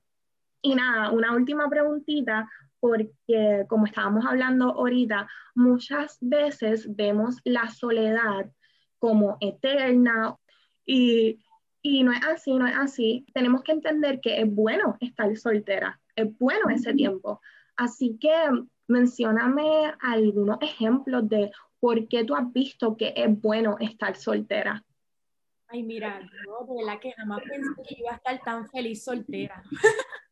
Y 0.61 0.75
nada, 0.75 1.11
una 1.11 1.35
última 1.35 1.69
preguntita, 1.71 2.49
porque 2.81 3.65
como 3.69 3.87
estábamos 3.87 4.27
hablando 4.27 4.73
ahorita, 4.73 5.27
muchas 5.55 6.19
veces 6.21 6.87
vemos 6.95 7.37
la 7.45 7.71
soledad 7.71 8.51
como 8.99 9.39
eterna 9.41 10.37
y, 10.85 11.39
y 11.81 12.05
no 12.05 12.13
es 12.13 12.23
así, 12.27 12.55
no 12.55 12.67
es 12.67 12.77
así. 12.77 13.25
Tenemos 13.33 13.63
que 13.63 13.73
entender 13.73 14.21
que 14.21 14.41
es 14.41 14.55
bueno 14.55 14.99
estar 15.01 15.35
soltera, 15.37 15.99
es 16.15 16.27
bueno 16.39 16.69
ese 16.69 16.93
tiempo. 16.93 17.41
Así 17.77 18.19
que 18.21 18.35
mencióname 18.89 19.95
algunos 20.01 20.59
ejemplos 20.61 21.29
de 21.29 21.51
por 21.81 22.09
qué 22.09 22.25
tú 22.25 22.35
has 22.35 22.53
visto 22.53 22.97
que 22.97 23.13
es 23.17 23.41
bueno 23.41 23.77
estar 23.81 24.17
soltera. 24.17 24.85
Ay, 25.69 25.83
mira, 25.83 26.21
yo 26.21 26.67
de 26.67 26.85
verdad 26.85 27.01
que 27.01 27.13
jamás 27.13 27.43
pensé 27.43 27.83
que 27.89 27.97
iba 27.99 28.13
a 28.13 28.17
estar 28.17 28.41
tan 28.43 28.69
feliz 28.69 29.03
soltera. 29.03 29.63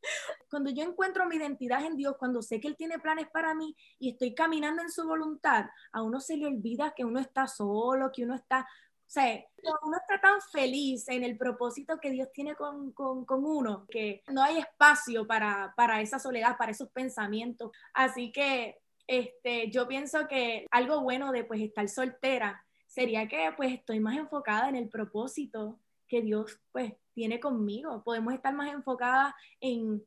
cuando 0.50 0.70
yo 0.70 0.82
encuentro 0.82 1.26
mi 1.26 1.36
identidad 1.36 1.84
en 1.84 1.96
Dios, 1.96 2.16
cuando 2.18 2.42
sé 2.42 2.60
que 2.60 2.68
Él 2.68 2.76
tiene 2.76 2.98
planes 2.98 3.26
para 3.32 3.54
mí 3.54 3.74
y 3.98 4.10
estoy 4.10 4.34
caminando 4.34 4.82
en 4.82 4.90
su 4.90 5.06
voluntad, 5.06 5.66
a 5.92 6.02
uno 6.02 6.20
se 6.20 6.36
le 6.36 6.46
olvida 6.46 6.92
que 6.94 7.04
uno 7.04 7.20
está 7.20 7.46
solo, 7.46 8.10
que 8.12 8.24
uno 8.24 8.34
está 8.34 8.68
sea, 9.12 9.44
uno 9.82 9.96
está 9.96 10.20
tan 10.20 10.40
feliz 10.40 11.06
en 11.08 11.22
el 11.22 11.36
propósito 11.36 11.98
que 12.00 12.10
Dios 12.10 12.28
tiene 12.32 12.54
con, 12.54 12.92
con, 12.92 13.24
con 13.26 13.44
uno, 13.44 13.86
que 13.90 14.22
no 14.28 14.42
hay 14.42 14.58
espacio 14.58 15.26
para, 15.26 15.74
para, 15.76 16.00
esa 16.00 16.18
soledad, 16.18 16.56
para 16.56 16.72
esos 16.72 16.88
pensamientos. 16.90 17.72
Así 17.92 18.32
que 18.32 18.78
este, 19.06 19.70
yo 19.70 19.86
pienso 19.86 20.26
que 20.28 20.66
algo 20.70 21.02
bueno 21.02 21.30
de 21.30 21.44
pues 21.44 21.60
estar 21.60 21.86
soltera 21.88 22.64
sería 22.86 23.28
que 23.28 23.52
pues 23.56 23.72
estoy 23.72 24.00
más 24.00 24.16
enfocada 24.16 24.68
en 24.68 24.76
el 24.76 24.88
propósito 24.88 25.78
que 26.08 26.22
Dios 26.22 26.58
pues 26.72 26.94
tiene 27.12 27.38
conmigo. 27.38 28.02
Podemos 28.04 28.32
estar 28.32 28.54
más 28.54 28.72
enfocadas 28.72 29.34
en 29.60 30.02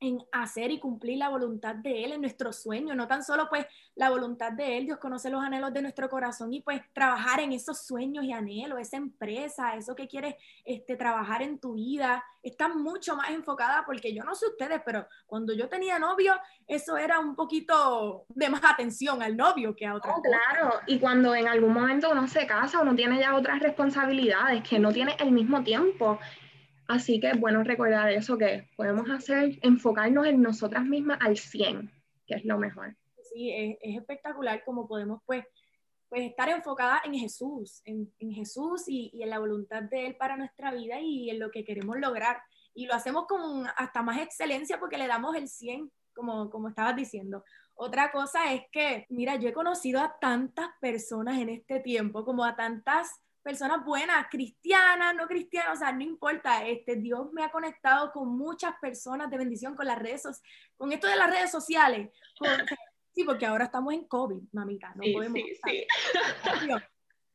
en 0.00 0.18
hacer 0.32 0.70
y 0.70 0.78
cumplir 0.78 1.18
la 1.18 1.28
voluntad 1.28 1.74
de 1.74 2.04
Él 2.04 2.12
en 2.12 2.20
nuestro 2.20 2.52
sueño, 2.52 2.94
no 2.94 3.06
tan 3.06 3.22
solo 3.22 3.48
pues 3.48 3.66
la 3.94 4.10
voluntad 4.10 4.52
de 4.52 4.76
Él, 4.76 4.86
Dios 4.86 4.98
conoce 4.98 5.30
los 5.30 5.42
anhelos 5.42 5.72
de 5.72 5.82
nuestro 5.82 6.08
corazón 6.08 6.52
y 6.52 6.60
pues 6.60 6.82
trabajar 6.92 7.40
en 7.40 7.52
esos 7.52 7.86
sueños 7.86 8.24
y 8.24 8.32
anhelos, 8.32 8.80
esa 8.80 8.96
empresa, 8.96 9.74
eso 9.76 9.94
que 9.94 10.08
quieres 10.08 10.34
este, 10.64 10.96
trabajar 10.96 11.42
en 11.42 11.58
tu 11.58 11.74
vida, 11.74 12.24
está 12.42 12.68
mucho 12.68 13.16
más 13.16 13.30
enfocada 13.30 13.84
porque 13.86 14.14
yo 14.14 14.22
no 14.24 14.34
sé 14.34 14.46
ustedes, 14.46 14.82
pero 14.84 15.06
cuando 15.26 15.54
yo 15.54 15.68
tenía 15.68 15.98
novio, 15.98 16.34
eso 16.66 16.96
era 16.96 17.18
un 17.18 17.34
poquito 17.34 18.26
de 18.28 18.48
más 18.48 18.62
atención 18.64 19.22
al 19.22 19.36
novio 19.36 19.74
que 19.74 19.86
a 19.86 19.94
otra. 19.94 20.14
claro, 20.22 20.80
y 20.86 20.98
cuando 20.98 21.34
en 21.34 21.48
algún 21.48 21.72
momento 21.72 22.10
uno 22.10 22.28
se 22.28 22.46
casa, 22.46 22.80
uno 22.80 22.94
tiene 22.94 23.18
ya 23.20 23.34
otras 23.34 23.60
responsabilidades 23.60 24.62
que 24.68 24.78
no 24.78 24.92
tiene 24.92 25.16
el 25.18 25.30
mismo 25.30 25.62
tiempo 25.62 26.18
Así 26.86 27.18
que 27.18 27.30
es 27.30 27.40
bueno 27.40 27.62
recordar 27.62 28.10
eso 28.12 28.36
que 28.36 28.68
podemos 28.76 29.08
hacer, 29.10 29.58
enfocarnos 29.62 30.26
en 30.26 30.42
nosotras 30.42 30.84
mismas 30.84 31.18
al 31.20 31.36
100, 31.36 31.90
que 32.26 32.34
es 32.34 32.44
lo 32.44 32.58
mejor. 32.58 32.96
Sí, 33.32 33.50
es, 33.52 33.96
espectacular 33.96 34.62
como 34.64 34.86
podemos 34.86 35.20
pues, 35.24 35.44
pues 36.08 36.22
estar 36.22 36.48
enfocada 36.50 37.00
en 37.04 37.14
Jesús, 37.14 37.80
en, 37.84 38.12
Jesús 38.32 38.84
y, 38.86 39.10
y, 39.14 39.22
en 39.22 39.30
la 39.30 39.38
voluntad 39.38 39.82
de 39.82 40.06
Él 40.06 40.16
para 40.16 40.36
nuestra 40.36 40.72
vida 40.72 41.00
y 41.00 41.30
en 41.30 41.38
lo 41.38 41.50
que 41.50 41.64
queremos 41.64 41.98
lograr. 41.98 42.42
Y 42.74 42.86
lo 42.86 42.94
hacemos 42.94 43.26
con 43.26 43.66
hasta 43.76 44.02
más 44.02 44.20
excelencia 44.20 44.78
porque 44.78 44.98
le 44.98 45.06
damos 45.06 45.34
el 45.36 45.48
100, 45.48 45.90
como, 46.14 46.50
como 46.50 46.68
estabas 46.68 46.96
diciendo. 46.96 47.44
Otra 47.74 48.12
cosa 48.12 48.52
es 48.52 48.62
que, 48.70 49.06
mira, 49.08 49.36
yo 49.36 49.48
he 49.48 49.52
conocido 49.52 50.00
a 50.00 50.16
tantas 50.20 50.68
personas 50.80 51.38
en 51.38 51.48
este 51.48 51.80
tiempo, 51.80 52.24
como 52.24 52.44
a 52.44 52.56
tantas 52.56 53.10
personas 53.44 53.84
buenas, 53.84 54.26
cristianas, 54.30 55.14
no 55.14 55.28
cristianas, 55.28 55.76
o 55.76 55.78
sea, 55.78 55.92
no 55.92 56.02
importa, 56.02 56.66
este, 56.66 56.96
Dios 56.96 57.30
me 57.32 57.44
ha 57.44 57.50
conectado 57.50 58.10
con 58.10 58.36
muchas 58.36 58.74
personas 58.80 59.30
de 59.30 59.36
bendición 59.36 59.76
con 59.76 59.86
las 59.86 59.98
redes, 59.98 60.42
con 60.76 60.90
esto 60.90 61.06
de 61.06 61.16
las 61.16 61.30
redes 61.30 61.50
sociales. 61.50 62.10
sí, 63.14 63.22
porque 63.22 63.44
ahora 63.44 63.66
estamos 63.66 63.92
en 63.92 64.08
COVID, 64.08 64.42
mamita, 64.52 64.94
no 64.96 65.04
podemos. 65.12 65.38
Sí, 65.38 65.54
sí. 65.62 65.86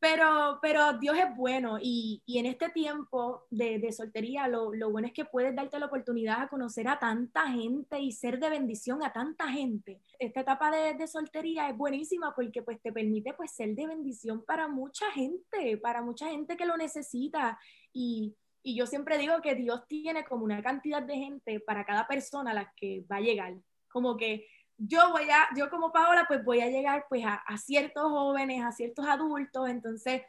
Pero, 0.02 0.60
pero 0.62 0.98
Dios 0.98 1.18
es 1.18 1.36
bueno 1.36 1.78
y, 1.82 2.22
y 2.26 2.38
en 2.40 2.46
este 2.46 2.70
tiempo 2.70 3.46
de, 3.50 3.80
de 3.80 3.92
soltería 3.92 4.48
lo, 4.48 4.74
lo, 4.74 4.92
bueno 4.92 5.08
es 5.08 5.14
que 5.14 5.26
puedes 5.26 5.54
darte 5.54 5.78
la 5.78 5.88
oportunidad 5.88 6.42
a 6.42 6.48
conocer 6.48 6.88
a 6.88 6.98
tanta 6.98 7.52
gente 7.52 8.00
y 8.00 8.14
ser 8.14 8.40
de 8.40 8.50
bendición 8.50 9.04
a 9.04 9.12
tanta 9.12 9.50
gente. 9.50 10.00
Esta 10.18 10.40
etapa 10.40 10.72
de, 10.72 10.94
de, 10.94 11.06
soltería 11.06 11.70
es 11.70 11.76
buenísima 11.76 12.34
porque 12.34 12.62
pues 12.62 12.82
te 12.82 12.94
permite 12.94 13.34
pues 13.34 13.52
ser 13.52 13.76
de 13.76 13.88
bendición 13.88 14.46
para 14.46 14.70
mucha 14.70 15.12
gente, 15.12 15.78
para 15.78 16.02
mucha 16.02 16.30
gente 16.30 16.56
que 16.56 16.66
lo 16.66 16.78
necesita 16.78 17.60
y, 17.92 18.38
y 18.64 18.76
yo 18.78 18.86
siempre 18.86 19.18
digo 19.18 19.42
que 19.42 19.56
Dios 19.56 19.86
tiene 19.88 20.24
como 20.24 20.46
una 20.46 20.62
cantidad 20.62 21.02
de 21.02 21.16
gente 21.16 21.60
para 21.60 21.86
cada 21.86 22.08
persona 22.08 22.52
a 22.52 22.54
la 22.54 22.74
que 22.76 23.06
va 23.12 23.18
a 23.18 23.22
llegar. 23.22 23.56
Como 23.90 24.16
que 24.16 24.48
yo 24.80 25.12
voy 25.12 25.30
a, 25.30 25.50
yo 25.56 25.70
como 25.70 25.92
Paola, 25.92 26.26
pues 26.28 26.44
voy 26.44 26.62
a 26.62 26.70
llegar 26.70 27.06
pues 27.10 27.24
a, 27.26 27.58
ciertos 27.58 28.04
jóvenes, 28.04 28.64
a 28.64 28.72
ciertos 28.72 29.06
adultos, 29.06 29.70
entonces, 29.70 30.24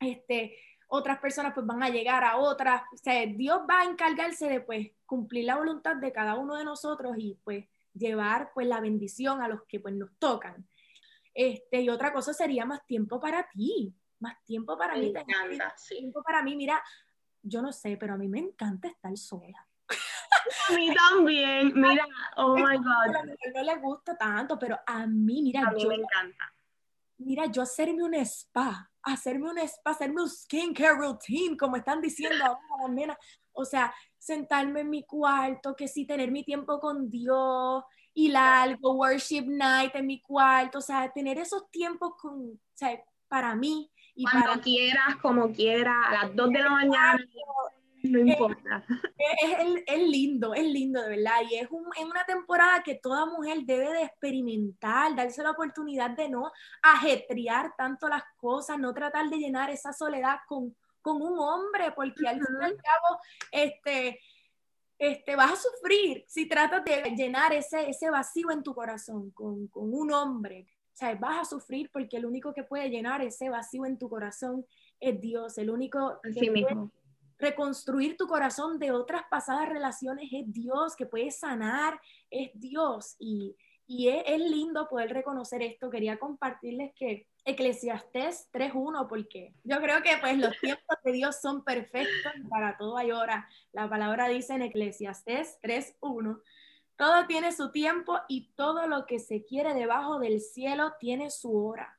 este, 0.00 0.56
otras 0.88 1.18
personas 1.18 1.52
pues 1.54 1.66
van 1.66 1.82
a 1.82 1.90
llegar 1.90 2.24
a 2.24 2.38
otras, 2.38 2.82
o 2.92 2.96
sea, 2.96 3.26
Dios 3.26 3.60
va 3.68 3.80
a 3.80 3.84
encargarse 3.84 4.48
de 4.48 4.60
pues 4.60 4.90
cumplir 5.04 5.44
la 5.44 5.56
voluntad 5.56 5.96
de 5.96 6.12
cada 6.12 6.36
uno 6.36 6.56
de 6.56 6.64
nosotros 6.64 7.14
y 7.18 7.38
pues 7.44 7.66
llevar 7.92 8.52
pues 8.54 8.66
la 8.66 8.80
bendición 8.80 9.42
a 9.42 9.48
los 9.48 9.62
que 9.64 9.80
pues 9.80 9.94
nos 9.94 10.10
tocan. 10.18 10.66
Este, 11.34 11.82
y 11.82 11.88
otra 11.88 12.12
cosa 12.12 12.32
sería 12.32 12.64
más 12.64 12.86
tiempo 12.86 13.20
para 13.20 13.48
ti, 13.50 13.94
más 14.20 14.42
tiempo 14.44 14.78
para 14.78 14.94
mí. 14.94 15.12
Tiempo 15.88 16.22
para 16.22 16.42
mí, 16.42 16.56
mira, 16.56 16.82
yo 17.42 17.60
no 17.60 17.72
sé, 17.72 17.96
pero 17.98 18.14
a 18.14 18.16
mí 18.16 18.28
me 18.28 18.38
encanta 18.38 18.88
estar 18.88 19.16
sola. 19.18 19.66
A 20.68 20.72
mí 20.74 20.94
también, 20.94 21.72
mira, 21.74 22.06
oh 22.36 22.56
my 22.56 22.76
God. 22.76 23.16
A 23.16 23.22
no 23.54 23.62
le 23.62 23.76
gusta 23.76 24.16
tanto, 24.16 24.58
pero 24.58 24.78
a 24.86 25.06
mí, 25.06 25.42
mira, 25.42 25.72
yo, 25.76 25.88
me 25.88 25.96
encanta. 25.96 26.54
Mira, 27.18 27.46
yo 27.46 27.62
hacerme 27.62 28.02
un 28.02 28.14
spa, 28.14 28.90
hacerme 29.02 29.50
un 29.50 29.58
spa, 29.58 29.90
hacerme 29.90 30.22
un 30.22 30.28
skincare 30.28 30.96
routine, 30.96 31.56
como 31.56 31.76
están 31.76 32.00
diciendo 32.00 32.44
ahora 32.44 33.18
O 33.52 33.64
sea, 33.64 33.94
sentarme 34.18 34.80
en 34.80 34.90
mi 34.90 35.04
cuarto, 35.04 35.76
que 35.76 35.88
sí, 35.88 36.06
tener 36.06 36.30
mi 36.30 36.44
tiempo 36.44 36.80
con 36.80 37.10
Dios, 37.10 37.84
y 38.14 38.34
algo, 38.34 38.94
worship 38.94 39.44
night 39.46 39.94
en 39.94 40.06
mi 40.06 40.20
cuarto, 40.20 40.78
o 40.78 40.82
sea, 40.82 41.12
tener 41.12 41.38
esos 41.38 41.68
tiempos 41.70 42.14
con, 42.16 42.52
o 42.52 42.58
sea, 42.72 42.98
para 43.28 43.54
mí. 43.54 43.90
Y 44.14 44.24
Cuando 44.24 44.62
quieras, 44.62 45.16
como 45.20 45.52
quieras, 45.52 46.06
a 46.06 46.12
las 46.12 46.36
2 46.36 46.50
de 46.50 46.58
la 46.60 46.70
mañana 46.70 47.18
no 48.04 48.18
importa. 48.18 48.84
Es, 49.86 49.98
lindo, 49.98 50.54
es 50.54 50.64
lindo 50.64 51.02
de 51.02 51.10
verdad. 51.10 51.40
Y 51.50 51.56
es, 51.56 51.68
una 51.70 52.24
temporada 52.26 52.82
que 52.82 52.96
toda 52.96 53.26
mujer 53.26 53.58
debe 53.64 53.90
de 53.92 54.02
experimentar, 54.02 55.14
darse 55.16 55.42
la 55.42 55.52
oportunidad 55.52 56.10
de 56.10 56.28
no 56.28 56.50
ajetrear 56.82 57.72
tanto 57.76 58.08
las 58.08 58.22
cosas, 58.36 58.78
no 58.78 58.92
tratar 58.92 59.28
de 59.28 59.38
llenar 59.38 59.70
esa 59.70 59.92
soledad 59.92 60.38
con, 60.46 60.74
con 61.00 61.22
un 61.22 61.38
hombre, 61.38 61.92
porque 61.92 62.28
al 62.28 62.36
fin 62.36 62.56
y 62.60 62.64
al 62.64 62.76
cabo, 62.76 63.20
este, 63.50 64.20
este, 64.98 65.36
vas 65.36 65.52
a 65.52 65.56
sufrir 65.56 66.24
si 66.28 66.46
tratas 66.46 66.84
de 66.84 67.14
llenar 67.16 67.52
ese, 67.52 67.88
ese 67.88 68.10
vacío 68.10 68.50
en 68.50 68.62
tu 68.62 68.74
corazón 68.74 69.30
con, 69.30 69.66
con 69.68 69.92
un 69.92 70.12
hombre. 70.12 70.66
o 70.92 70.96
sea, 70.96 71.14
vas 71.14 71.40
a 71.40 71.44
sufrir 71.44 71.90
porque 71.92 72.18
el 72.18 72.26
único 72.26 72.52
que 72.52 72.64
puede 72.64 72.90
llenar 72.90 73.22
ese 73.22 73.48
vacío 73.48 73.86
en 73.86 73.98
tu 73.98 74.08
corazón 74.08 74.66
es 75.00 75.20
Dios, 75.20 75.58
el 75.58 75.70
único 75.70 76.20
que 76.22 76.50
puede 76.50 76.90
reconstruir 77.44 78.16
tu 78.16 78.26
corazón 78.26 78.78
de 78.78 78.90
otras 78.90 79.22
pasadas 79.30 79.68
relaciones 79.68 80.30
es 80.32 80.52
Dios, 80.52 80.96
que 80.96 81.06
puede 81.06 81.30
sanar 81.30 82.00
es 82.30 82.50
Dios 82.54 83.16
y, 83.18 83.56
y 83.86 84.08
es, 84.08 84.24
es 84.26 84.40
lindo 84.40 84.88
poder 84.88 85.10
reconocer 85.10 85.62
esto. 85.62 85.90
Quería 85.90 86.18
compartirles 86.18 86.92
que 86.94 87.26
Eclesiastés 87.44 88.48
3.1, 88.52 89.06
porque 89.06 89.52
yo 89.64 89.78
creo 89.80 90.02
que 90.02 90.16
pues 90.20 90.38
los 90.38 90.58
tiempos 90.58 90.96
de 91.04 91.12
Dios 91.12 91.40
son 91.40 91.62
perfectos 91.62 92.32
para 92.48 92.76
todo 92.78 92.96
hay 92.96 93.12
hora. 93.12 93.48
La 93.72 93.88
palabra 93.88 94.28
dice 94.28 94.54
en 94.54 94.62
Eclesiastés 94.62 95.58
3.1, 95.62 96.40
todo 96.96 97.26
tiene 97.26 97.52
su 97.52 97.70
tiempo 97.70 98.18
y 98.28 98.52
todo 98.54 98.86
lo 98.86 99.04
que 99.04 99.18
se 99.18 99.44
quiere 99.44 99.74
debajo 99.74 100.18
del 100.18 100.40
cielo 100.40 100.94
tiene 100.98 101.30
su 101.30 101.54
hora. 101.54 101.98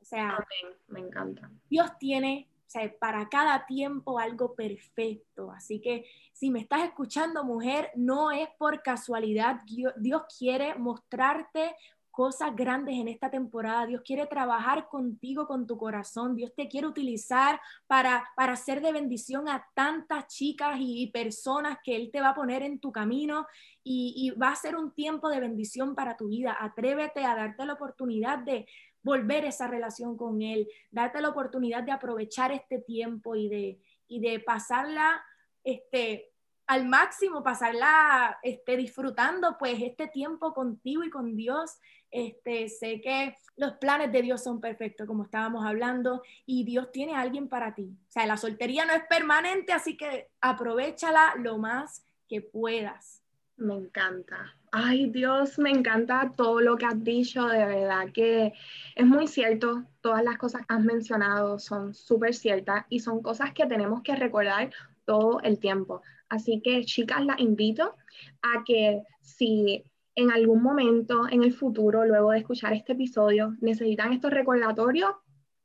O 0.00 0.04
sea, 0.04 0.38
me 0.86 1.00
encanta. 1.00 1.50
Dios 1.68 1.90
tiene 1.98 2.48
o 2.66 2.70
sea, 2.70 2.92
para 2.98 3.28
cada 3.28 3.64
tiempo 3.66 4.18
algo 4.18 4.54
perfecto. 4.54 5.52
Así 5.52 5.80
que 5.80 6.04
si 6.32 6.50
me 6.50 6.60
estás 6.60 6.82
escuchando, 6.82 7.44
mujer, 7.44 7.90
no 7.94 8.32
es 8.32 8.48
por 8.58 8.82
casualidad. 8.82 9.60
Dios 9.96 10.22
quiere 10.36 10.74
mostrarte 10.74 11.76
cosas 12.10 12.56
grandes 12.56 12.96
en 12.96 13.08
esta 13.08 13.30
temporada. 13.30 13.84
Dios 13.84 14.00
quiere 14.02 14.26
trabajar 14.26 14.88
contigo, 14.88 15.46
con 15.46 15.66
tu 15.66 15.76
corazón. 15.76 16.34
Dios 16.34 16.50
te 16.56 16.66
quiere 16.66 16.86
utilizar 16.86 17.60
para, 17.86 18.26
para 18.34 18.56
ser 18.56 18.80
de 18.80 18.90
bendición 18.90 19.50
a 19.50 19.66
tantas 19.74 20.26
chicas 20.26 20.78
y 20.80 21.08
personas 21.08 21.78
que 21.84 21.94
Él 21.94 22.10
te 22.10 22.22
va 22.22 22.30
a 22.30 22.34
poner 22.34 22.62
en 22.62 22.80
tu 22.80 22.90
camino 22.90 23.46
y, 23.84 24.14
y 24.16 24.30
va 24.30 24.48
a 24.48 24.56
ser 24.56 24.76
un 24.76 24.92
tiempo 24.92 25.28
de 25.28 25.40
bendición 25.40 25.94
para 25.94 26.16
tu 26.16 26.28
vida. 26.28 26.56
Atrévete 26.58 27.22
a 27.24 27.36
darte 27.36 27.66
la 27.66 27.74
oportunidad 27.74 28.38
de 28.38 28.66
volver 29.06 29.44
esa 29.44 29.68
relación 29.68 30.16
con 30.16 30.42
Él, 30.42 30.68
darte 30.90 31.20
la 31.20 31.28
oportunidad 31.28 31.84
de 31.84 31.92
aprovechar 31.92 32.50
este 32.50 32.80
tiempo 32.80 33.36
y 33.36 33.48
de, 33.48 33.80
y 34.08 34.18
de 34.20 34.40
pasarla 34.40 35.22
este, 35.62 36.32
al 36.66 36.88
máximo, 36.88 37.44
pasarla 37.44 38.36
este, 38.42 38.76
disfrutando 38.76 39.56
pues 39.58 39.80
este 39.80 40.08
tiempo 40.08 40.52
contigo 40.52 41.04
y 41.04 41.10
con 41.10 41.36
Dios. 41.36 41.78
Este, 42.10 42.68
sé 42.68 43.00
que 43.00 43.36
los 43.54 43.74
planes 43.74 44.10
de 44.10 44.22
Dios 44.22 44.42
son 44.42 44.60
perfectos, 44.60 45.06
como 45.06 45.22
estábamos 45.22 45.64
hablando, 45.64 46.22
y 46.44 46.64
Dios 46.64 46.90
tiene 46.90 47.14
a 47.14 47.20
alguien 47.20 47.48
para 47.48 47.76
ti. 47.76 47.96
O 48.08 48.10
sea, 48.10 48.26
la 48.26 48.36
soltería 48.36 48.84
no 48.86 48.92
es 48.92 49.04
permanente, 49.08 49.72
así 49.72 49.96
que 49.96 50.30
aprovechala 50.40 51.34
lo 51.38 51.58
más 51.58 52.04
que 52.28 52.42
puedas. 52.42 53.22
Me 53.56 53.74
encanta. 53.74 54.54
Ay, 54.70 55.10
Dios, 55.10 55.58
me 55.58 55.70
encanta 55.70 56.32
todo 56.36 56.60
lo 56.60 56.76
que 56.76 56.84
has 56.84 57.02
dicho, 57.02 57.46
de 57.46 57.64
verdad 57.64 58.12
que 58.12 58.52
es 58.94 59.06
muy 59.06 59.26
cierto. 59.26 59.84
Todas 60.02 60.22
las 60.22 60.36
cosas 60.36 60.66
que 60.66 60.74
has 60.74 60.84
mencionado 60.84 61.58
son 61.58 61.94
súper 61.94 62.34
ciertas 62.34 62.84
y 62.90 63.00
son 63.00 63.22
cosas 63.22 63.54
que 63.54 63.66
tenemos 63.66 64.02
que 64.02 64.14
recordar 64.14 64.70
todo 65.06 65.40
el 65.40 65.58
tiempo. 65.58 66.02
Así 66.28 66.60
que, 66.62 66.84
chicas, 66.84 67.24
las 67.24 67.40
invito 67.40 67.94
a 68.42 68.62
que 68.64 69.02
si 69.22 69.84
en 70.16 70.30
algún 70.30 70.62
momento 70.62 71.26
en 71.30 71.42
el 71.42 71.54
futuro, 71.54 72.04
luego 72.04 72.32
de 72.32 72.38
escuchar 72.38 72.74
este 72.74 72.92
episodio, 72.92 73.54
necesitan 73.60 74.12
estos 74.12 74.32
recordatorios, 74.32 75.12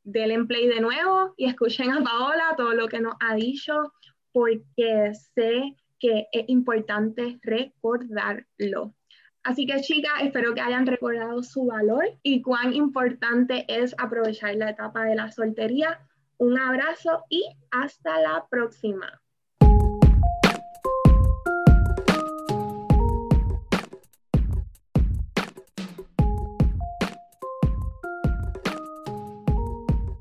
denle 0.04 0.46
play 0.46 0.68
de 0.68 0.80
nuevo 0.80 1.34
y 1.36 1.46
escuchen 1.46 1.92
a 1.92 2.02
Paola 2.02 2.54
todo 2.56 2.74
lo 2.74 2.88
que 2.88 3.02
nos 3.02 3.16
ha 3.20 3.36
dicho, 3.36 3.94
porque 4.32 5.12
sé 5.36 5.76
que 6.02 6.28
es 6.32 6.50
importante 6.50 7.40
recordarlo. 7.44 8.96
Así 9.44 9.66
que 9.66 9.82
chicas, 9.82 10.14
espero 10.24 10.54
que 10.54 10.62
hayan 10.62 10.86
recordado 10.86 11.42
su 11.44 11.66
valor 11.66 12.06
y 12.24 12.42
cuán 12.42 12.74
importante 12.74 13.66
es 13.68 13.96
aprovechar 13.98 14.56
la 14.56 14.72
etapa 14.72 15.06
de 15.06 15.16
la 15.16 15.32
soltería. 15.32 16.00
Un 16.38 16.60
abrazo 16.60 17.24
y 17.30 17.46
hasta 17.72 18.20
la 18.20 18.46
próxima. 18.50 19.22